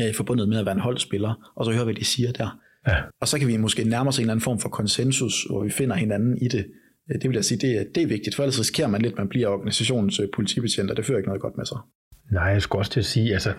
øh, 0.00 0.14
forbundet 0.14 0.48
med 0.48 0.58
at 0.58 0.64
være 0.64 0.74
en 0.74 0.80
holdspiller? 0.80 1.52
Og 1.56 1.64
så 1.64 1.72
høre, 1.72 1.84
hvad 1.84 1.94
de 1.94 2.04
siger 2.04 2.32
der. 2.32 2.60
Ja. 2.88 2.96
Og 3.20 3.28
så 3.28 3.38
kan 3.38 3.48
vi 3.48 3.56
måske 3.56 3.84
nærme 3.84 4.08
os 4.08 4.18
en 4.18 4.22
eller 4.22 4.32
anden 4.32 4.44
form 4.44 4.58
for 4.58 4.68
konsensus, 4.68 5.44
hvor 5.50 5.64
vi 5.64 5.70
finder 5.70 5.96
hinanden 5.96 6.38
i 6.38 6.48
det. 6.48 6.66
Øh, 7.10 7.22
det 7.22 7.30
vil 7.30 7.34
jeg 7.34 7.44
sige, 7.44 7.58
det, 7.58 7.94
det 7.94 8.02
er 8.02 8.06
vigtigt, 8.06 8.36
for 8.36 8.42
ellers 8.42 8.58
risikerer 8.58 8.88
man 8.88 9.02
lidt, 9.02 9.12
at 9.12 9.18
man 9.18 9.28
bliver 9.28 9.48
organisationens 9.48 10.20
øh, 10.20 10.28
politibetjent, 10.34 10.90
og 10.90 10.96
det 10.96 11.06
fører 11.06 11.18
ikke 11.18 11.28
noget 11.28 11.42
godt 11.42 11.56
med 11.56 11.66
sig. 11.66 11.78
Nej, 12.32 12.44
jeg 12.44 12.62
skulle 12.62 12.80
også 12.80 12.92
til 12.92 13.00
at 13.00 13.06
sige, 13.06 13.32
altså, 13.32 13.52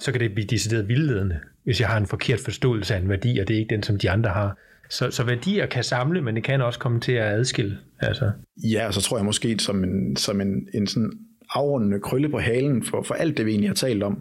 så 0.00 0.12
kan 0.12 0.20
det 0.20 0.34
blive 0.34 0.46
decideret 0.46 0.88
vildledende, 0.88 1.40
hvis 1.64 1.80
jeg 1.80 1.88
har 1.88 1.96
en 1.96 2.06
forkert 2.06 2.40
forståelse 2.40 2.94
af 2.94 2.98
en 2.98 3.08
værdi, 3.08 3.38
og 3.38 3.48
det 3.48 3.54
er 3.54 3.60
ikke 3.60 3.74
den, 3.74 3.82
som 3.82 3.98
de 3.98 4.10
andre 4.10 4.30
har. 4.30 4.58
Så, 4.90 5.10
så 5.10 5.24
værdier 5.24 5.66
kan 5.66 5.84
samle, 5.84 6.22
men 6.22 6.36
det 6.36 6.44
kan 6.44 6.60
også 6.60 6.78
komme 6.78 7.00
til 7.00 7.12
at 7.12 7.32
adskille. 7.32 7.78
Altså. 8.00 8.30
Ja, 8.56 8.86
og 8.86 8.94
så 8.94 9.00
tror 9.00 9.18
jeg 9.18 9.24
måske 9.24 9.58
som 9.58 9.84
en, 9.84 10.16
som 10.16 10.40
en, 10.40 10.68
en 10.74 10.86
sådan 10.86 11.12
afrundende 11.54 12.00
krølle 12.00 12.28
på 12.28 12.38
halen 12.38 12.82
for, 12.82 13.02
for 13.02 13.14
alt 13.14 13.36
det, 13.36 13.46
vi 13.46 13.50
egentlig 13.50 13.70
har 13.70 13.74
talt 13.74 14.02
om, 14.02 14.18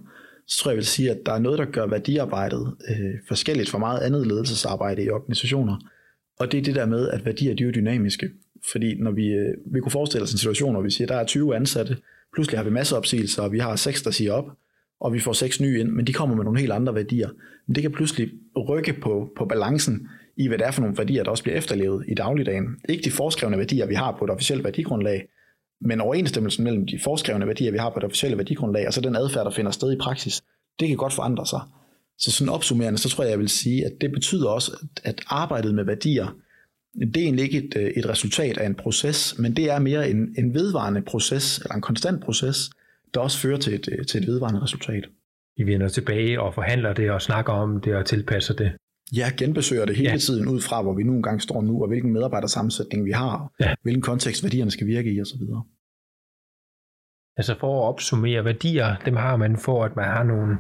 så 0.47 0.57
tror 0.57 0.71
jeg, 0.71 0.73
jeg 0.73 0.77
vil 0.77 0.85
sige, 0.85 1.11
at 1.11 1.17
der 1.25 1.33
er 1.33 1.39
noget, 1.39 1.59
der 1.59 1.65
gør 1.65 1.87
værdiarbejdet 1.87 2.75
øh, 2.89 3.13
forskelligt 3.27 3.69
fra 3.69 3.77
meget 3.77 3.99
andet 3.99 4.27
ledelsesarbejde 4.27 5.03
i 5.03 5.09
organisationer. 5.09 5.77
Og 6.39 6.51
det 6.51 6.57
er 6.57 6.61
det 6.61 6.75
der 6.75 6.85
med, 6.85 7.09
at 7.09 7.25
værdier 7.25 7.55
de 7.55 7.63
er 7.63 7.71
dynamiske. 7.71 8.29
Fordi 8.71 8.95
når 8.95 9.11
vi, 9.11 9.27
øh, 9.27 9.73
vi 9.73 9.79
kunne 9.79 9.91
forestille 9.91 10.23
os 10.23 10.31
en 10.31 10.37
situation, 10.37 10.73
hvor 10.73 10.81
vi 10.81 10.91
siger, 10.91 11.05
at 11.05 11.09
der 11.09 11.15
er 11.15 11.25
20 11.25 11.55
ansatte, 11.55 11.97
pludselig 12.33 12.59
har 12.59 12.63
vi 12.63 12.69
masser 12.69 12.95
af 12.95 12.99
opsigelser, 12.99 13.41
og 13.41 13.51
vi 13.51 13.59
har 13.59 13.75
seks, 13.75 14.01
der 14.01 14.11
siger 14.11 14.33
op, 14.33 14.45
og 14.99 15.13
vi 15.13 15.19
får 15.19 15.33
seks 15.33 15.61
nye 15.61 15.79
ind, 15.79 15.89
men 15.89 16.07
de 16.07 16.13
kommer 16.13 16.35
med 16.35 16.43
nogle 16.43 16.59
helt 16.59 16.71
andre 16.71 16.95
værdier. 16.95 17.29
Men 17.67 17.75
det 17.75 17.81
kan 17.81 17.91
pludselig 17.91 18.29
rykke 18.69 18.93
på, 18.93 19.29
på 19.37 19.45
balancen 19.45 20.07
i, 20.37 20.47
hvad 20.47 20.57
det 20.57 20.67
er 20.67 20.71
for 20.71 20.81
nogle 20.81 20.97
værdier, 20.97 21.23
der 21.23 21.31
også 21.31 21.43
bliver 21.43 21.57
efterlevet 21.57 22.05
i 22.07 22.13
dagligdagen. 22.13 22.65
Ikke 22.89 23.03
de 23.03 23.11
forskrevne 23.11 23.57
værdier, 23.57 23.85
vi 23.85 23.93
har 23.93 24.15
på 24.19 24.25
et 24.25 24.31
officielt 24.31 24.63
værdigrundlag, 24.63 25.27
men 25.81 26.01
overensstemmelsen 26.01 26.63
mellem 26.63 26.85
de 26.87 26.99
forskrevne 27.03 27.47
værdier, 27.47 27.71
vi 27.71 27.77
har 27.77 27.89
på 27.89 27.99
det 27.99 28.05
officielle 28.05 28.37
værdigrundlag, 28.37 28.87
og 28.87 28.93
så 28.93 29.01
den 29.01 29.15
adfærd, 29.15 29.45
der 29.45 29.51
finder 29.51 29.71
sted 29.71 29.93
i 29.93 29.97
praksis, 29.97 30.41
det 30.79 30.87
kan 30.87 30.97
godt 30.97 31.13
forandre 31.13 31.45
sig. 31.45 31.61
Så 32.17 32.31
sådan 32.31 32.53
opsummerende, 32.53 32.99
så 32.99 33.09
tror 33.09 33.23
jeg, 33.23 33.31
jeg 33.31 33.39
vil 33.39 33.49
sige, 33.49 33.85
at 33.85 33.91
det 34.01 34.11
betyder 34.11 34.49
også, 34.49 34.87
at 35.03 35.21
arbejdet 35.27 35.75
med 35.75 35.83
værdier, 35.83 36.35
det 36.99 37.17
er 37.17 37.21
egentlig 37.21 37.45
ikke 37.45 37.57
et, 37.57 37.73
øh, 37.75 37.91
et 37.97 38.09
resultat 38.09 38.57
af 38.57 38.65
en 38.65 38.75
proces, 38.75 39.35
men 39.39 39.55
det 39.55 39.71
er 39.71 39.79
mere 39.79 40.09
en, 40.09 40.35
en 40.37 40.53
vedvarende 40.53 41.01
proces, 41.01 41.57
eller 41.57 41.75
en 41.75 41.81
konstant 41.81 42.23
proces, 42.23 42.69
der 43.13 43.19
også 43.19 43.39
fører 43.39 43.57
til 43.57 43.73
et, 43.73 43.89
øh, 43.91 44.05
til 44.05 44.21
et 44.21 44.27
vedvarende 44.27 44.61
resultat. 44.61 45.05
I 45.57 45.63
vender 45.63 45.87
tilbage 45.87 46.41
og 46.41 46.53
forhandler 46.53 46.93
det 46.93 47.11
og 47.11 47.21
snakker 47.21 47.53
om 47.53 47.81
det 47.81 47.95
og 47.95 48.05
tilpasser 48.05 48.53
det. 48.53 48.71
Ja, 49.15 49.31
genbesøger 49.37 49.85
det 49.85 49.95
hele 49.95 50.09
ja. 50.09 50.17
tiden 50.17 50.47
ud 50.47 50.61
fra, 50.61 50.81
hvor 50.81 50.93
vi 50.93 51.03
nu 51.03 51.13
engang 51.13 51.41
står 51.41 51.61
nu, 51.61 51.81
og 51.81 51.87
hvilken 51.87 52.13
medarbejdersammensætning 52.13 53.05
vi 53.05 53.11
har, 53.11 53.53
ja. 53.59 53.75
hvilken 53.81 54.01
kontekst 54.01 54.43
værdierne 54.43 54.71
skal 54.71 54.87
virke 54.87 55.13
i 55.13 55.21
osv. 55.21 55.41
Altså 57.37 57.55
for 57.59 57.81
at 57.81 57.87
opsummere 57.87 58.45
værdier, 58.45 58.95
dem 59.05 59.15
har 59.15 59.35
man 59.35 59.57
for, 59.57 59.85
at 59.85 59.95
man 59.95 60.05
har 60.05 60.23
nogle, 60.23 60.57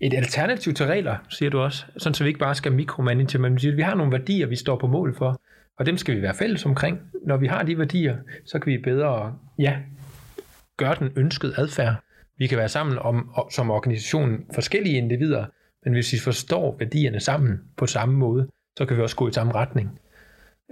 et 0.00 0.14
alternativ 0.14 0.74
til 0.74 0.86
regler, 0.86 1.16
siger 1.30 1.50
du 1.50 1.58
også, 1.58 1.84
sådan 1.96 2.14
så 2.14 2.24
vi 2.24 2.28
ikke 2.28 2.40
bare 2.40 2.54
skal 2.54 2.72
mikromanage, 2.72 3.38
men 3.38 3.58
siger, 3.58 3.72
at 3.72 3.76
vi 3.76 3.82
har 3.82 3.94
nogle 3.94 4.12
værdier, 4.12 4.46
vi 4.46 4.56
står 4.56 4.78
på 4.78 4.86
mål 4.86 5.16
for, 5.16 5.40
og 5.78 5.86
dem 5.86 5.96
skal 5.96 6.16
vi 6.16 6.22
være 6.22 6.34
fælles 6.34 6.64
omkring. 6.64 6.98
Når 7.26 7.36
vi 7.36 7.46
har 7.46 7.62
de 7.62 7.78
værdier, 7.78 8.16
så 8.46 8.58
kan 8.58 8.72
vi 8.72 8.78
bedre 8.78 9.38
ja, 9.58 9.76
gøre 10.76 10.94
den 10.98 11.10
ønskede 11.16 11.54
adfærd. 11.56 11.94
Vi 12.38 12.46
kan 12.46 12.58
være 12.58 12.68
sammen 12.68 12.98
om, 12.98 13.30
som 13.50 13.70
organisation 13.70 14.44
forskellige 14.54 14.96
individer, 14.96 15.46
men 15.88 15.94
hvis 15.94 16.12
vi 16.12 16.18
forstår 16.18 16.76
værdierne 16.78 17.20
sammen 17.20 17.60
på 17.76 17.86
samme 17.86 18.14
måde, 18.14 18.48
så 18.78 18.86
kan 18.86 18.96
vi 18.96 19.02
også 19.02 19.16
gå 19.16 19.28
i 19.28 19.32
samme 19.32 19.52
retning. 19.52 20.00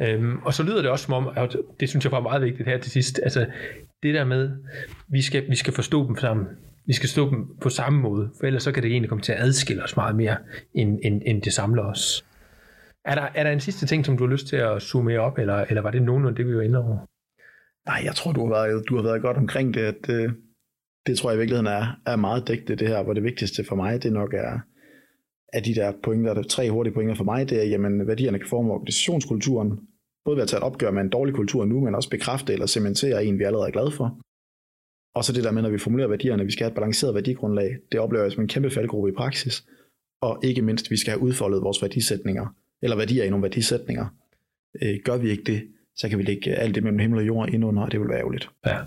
Øhm, 0.01 0.39
og 0.39 0.55
så 0.55 0.63
lyder 0.63 0.83
det 0.83 0.91
også 0.91 1.05
som 1.05 1.15
om, 1.15 1.27
og 1.27 1.49
det 1.81 1.89
synes 1.89 2.05
jeg 2.05 2.13
var 2.13 2.21
meget 2.21 2.43
vigtigt 2.43 2.69
her 2.69 2.79
til 2.79 2.93
sidst, 2.93 3.21
altså 3.23 3.47
det 4.03 4.15
der 4.15 4.25
med, 4.25 4.51
vi 5.09 5.23
skal, 5.23 5.51
vi 5.51 5.57
skal 5.57 5.73
forstå 5.73 6.07
dem 6.07 6.17
sammen. 6.17 6.47
Vi 6.87 6.93
skal 6.93 7.09
stå 7.09 7.31
dem 7.31 7.57
på 7.61 7.69
samme 7.69 8.01
måde, 8.01 8.31
for 8.41 8.47
ellers 8.47 8.63
så 8.63 8.73
kan 8.73 8.83
det 8.83 8.91
egentlig 8.91 9.09
komme 9.09 9.23
til 9.23 9.33
at 9.33 9.41
adskille 9.41 9.83
os 9.85 9.97
meget 9.97 10.17
mere, 10.17 10.37
end, 10.75 10.99
end, 11.03 11.23
end 11.27 11.43
det 11.43 11.53
samler 11.53 11.83
os. 11.83 12.27
Er 13.05 13.15
der, 13.15 13.29
er 13.35 13.43
der 13.45 13.51
en 13.51 13.61
sidste 13.61 13.87
ting, 13.87 14.07
som 14.07 14.19
du 14.19 14.27
har 14.27 14.33
lyst 14.33 14.47
til 14.47 14.57
at 14.57 14.83
zoome 14.83 15.21
op, 15.21 15.39
eller, 15.39 15.65
eller 15.69 15.83
var 15.83 15.91
det 15.91 16.03
nogenlunde 16.03 16.37
det, 16.37 16.47
vi 16.47 16.57
var 16.57 16.63
inde 16.63 16.79
over? 16.79 16.99
Nej, 17.87 18.01
jeg 18.05 18.15
tror, 18.15 18.33
du 18.33 18.47
har 18.47 18.53
været, 18.53 18.85
du 18.89 18.97
har 18.97 19.03
været 19.03 19.23
godt 19.23 19.37
omkring 19.37 19.75
det. 19.75 19.81
At, 19.81 19.97
det, 20.07 20.35
det 21.07 21.19
tror 21.19 21.31
jeg 21.31 21.37
i 21.37 21.39
virkeligheden 21.39 21.67
er, 21.67 22.01
er 22.07 22.17
meget 22.17 22.49
dækket, 22.49 22.79
det 22.79 22.89
her, 22.89 23.03
hvor 23.03 23.13
det 23.13 23.23
vigtigste 23.23 23.65
for 23.69 23.77
mig, 23.77 24.03
det 24.03 24.13
nok 24.13 24.35
er, 24.35 24.61
af 25.53 25.63
de 25.63 25.75
der 25.75 25.93
pointer, 26.03 26.35
der 26.35 26.43
er 26.43 26.47
tre 26.47 26.71
hurtige 26.71 26.95
pointer 26.95 27.15
for 27.15 27.25
mig, 27.25 27.51
det 27.51 27.63
er, 27.63 27.65
jamen 27.65 28.07
værdierne 28.07 28.39
kan 28.39 28.49
forme 28.49 28.73
organisationskulturen, 28.73 29.81
både 30.25 30.37
ved 30.37 30.43
at 30.43 30.49
tage 30.49 30.59
et 30.59 30.65
opgør 30.65 30.91
med 30.91 31.03
en 31.03 31.11
dårlig 31.11 31.35
kultur 31.35 31.65
nu, 31.65 31.81
men 31.81 31.95
også 31.95 32.11
bekræfte 32.11 32.53
eller 32.53 32.67
cementere 32.67 33.25
en, 33.25 33.39
vi 33.39 33.45
allerede 33.45 33.69
er 33.69 33.73
glade 33.73 33.91
for. 33.91 34.19
Og 35.15 35.25
så 35.25 35.33
det 35.33 35.45
der 35.45 35.53
med, 35.53 35.63
når 35.63 35.71
vi 35.71 35.79
formulerer 35.79 36.09
værdierne, 36.09 36.45
vi 36.45 36.51
skal 36.51 36.65
have 36.65 36.71
et 36.71 36.75
balanceret 36.75 37.15
værdigrundlag, 37.15 37.77
det 37.93 38.01
oplever 38.01 38.25
jeg 38.25 38.33
som 38.33 38.43
en 38.43 38.49
kæmpe 38.49 38.71
faldgruppe 38.71 39.09
i 39.11 39.13
praksis. 39.13 39.67
Og 40.23 40.41
ikke 40.45 40.63
mindst, 40.63 40.91
vi 40.91 40.97
skal 40.97 41.11
have 41.11 41.23
udfoldet 41.23 41.63
vores 41.63 41.83
værdisætninger, 41.83 42.47
eller 42.83 42.97
værdier 42.97 43.25
i 43.25 43.31
nogle 43.31 43.43
værdisætninger. 43.43 44.07
Øh, 44.83 44.97
gør 45.05 45.17
vi 45.17 45.31
ikke 45.31 45.43
det, 45.43 45.69
så 45.97 46.09
kan 46.09 46.19
vi 46.19 46.23
lægge 46.23 46.55
alt 46.55 46.75
det 46.75 46.83
mellem 46.83 46.99
himmel 46.99 47.19
og 47.19 47.27
jord 47.27 47.49
ind 47.49 47.65
under, 47.65 47.83
og 47.83 47.93
det 47.93 48.01
vil 48.01 48.09
være 48.09 48.19
ærgerligt. 48.19 48.51
Ja. 48.67 48.79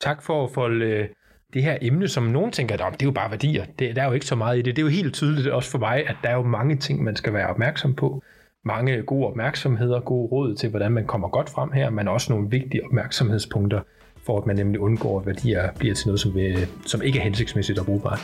Tak 0.00 0.22
for 0.22 0.44
at 0.44 0.50
folde 0.50 0.86
øh, 0.86 1.08
det 1.52 1.62
her 1.62 1.78
emne, 1.80 2.08
som 2.08 2.22
nogen 2.22 2.52
tænker, 2.52 2.74
at 2.74 2.92
det 2.92 3.02
er 3.02 3.06
jo 3.06 3.12
bare 3.12 3.30
værdier. 3.30 3.64
Det, 3.78 3.96
der 3.96 4.02
er 4.02 4.06
jo 4.06 4.12
ikke 4.12 4.26
så 4.26 4.34
meget 4.34 4.58
i 4.58 4.62
det. 4.62 4.76
Det 4.76 4.82
er 4.82 4.86
jo 4.86 4.88
helt 4.88 5.14
tydeligt 5.14 5.48
også 5.48 5.70
for 5.70 5.78
mig, 5.78 6.08
at 6.08 6.16
der 6.22 6.28
er 6.28 6.34
jo 6.34 6.42
mange 6.42 6.76
ting, 6.76 7.04
man 7.04 7.16
skal 7.16 7.32
være 7.32 7.46
opmærksom 7.46 7.94
på. 7.94 8.22
Mange 8.64 9.02
gode 9.02 9.26
opmærksomheder, 9.26 10.00
gode 10.00 10.28
råd 10.32 10.54
til, 10.54 10.70
hvordan 10.70 10.92
man 10.92 11.06
kommer 11.06 11.28
godt 11.28 11.50
frem 11.50 11.72
her, 11.72 11.90
men 11.90 12.08
også 12.08 12.32
nogle 12.32 12.50
vigtige 12.50 12.84
opmærksomhedspunkter, 12.84 13.80
for 14.26 14.38
at 14.38 14.46
man 14.46 14.56
nemlig 14.56 14.80
undgår, 14.80 15.20
at 15.20 15.26
værdier 15.26 15.72
bliver 15.72 15.94
til 15.94 16.06
noget, 16.08 16.20
som, 16.20 16.34
vil, 16.34 16.68
som 16.86 17.02
ikke 17.02 17.18
er 17.18 17.22
hensigtsmæssigt 17.22 17.78
og 17.78 17.86
brugbart. 17.86 18.20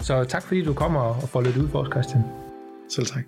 Så 0.00 0.24
tak 0.24 0.42
fordi 0.42 0.64
du 0.64 0.74
kommer 0.74 1.00
og 1.00 1.28
får 1.28 1.40
lidt 1.40 1.56
ud 1.56 1.68
for 1.68 1.78
os, 1.78 1.88
Christian. 1.92 2.22
Selv 2.88 3.06
tak. 3.06 3.24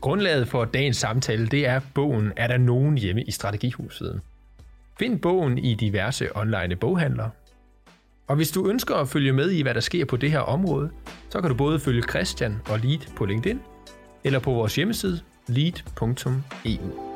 Grundlaget 0.00 0.48
for 0.48 0.64
dagens 0.64 0.96
samtale, 0.96 1.46
det 1.46 1.66
er 1.66 1.80
bogen 1.94 2.32
Er 2.36 2.46
der 2.46 2.58
nogen 2.58 2.98
hjemme 2.98 3.22
i 3.22 3.30
Strategihuset? 3.30 4.20
Find 5.00 5.18
bogen 5.18 5.58
i 5.58 5.74
diverse 5.74 6.36
online 6.36 6.76
boghandlere. 6.76 7.30
Og 8.26 8.36
hvis 8.36 8.50
du 8.50 8.68
ønsker 8.68 8.94
at 8.94 9.08
følge 9.08 9.32
med 9.32 9.50
i, 9.50 9.62
hvad 9.62 9.74
der 9.74 9.80
sker 9.80 10.04
på 10.04 10.16
det 10.16 10.30
her 10.30 10.38
område, 10.38 10.90
så 11.28 11.40
kan 11.40 11.50
du 11.50 11.56
både 11.56 11.80
følge 11.80 12.02
Christian 12.02 12.56
og 12.68 12.78
Lead 12.78 13.14
på 13.16 13.24
LinkedIn, 13.24 13.60
eller 14.24 14.38
på 14.38 14.50
vores 14.50 14.76
hjemmeside 14.76 15.20
lead.eu. 15.46 17.09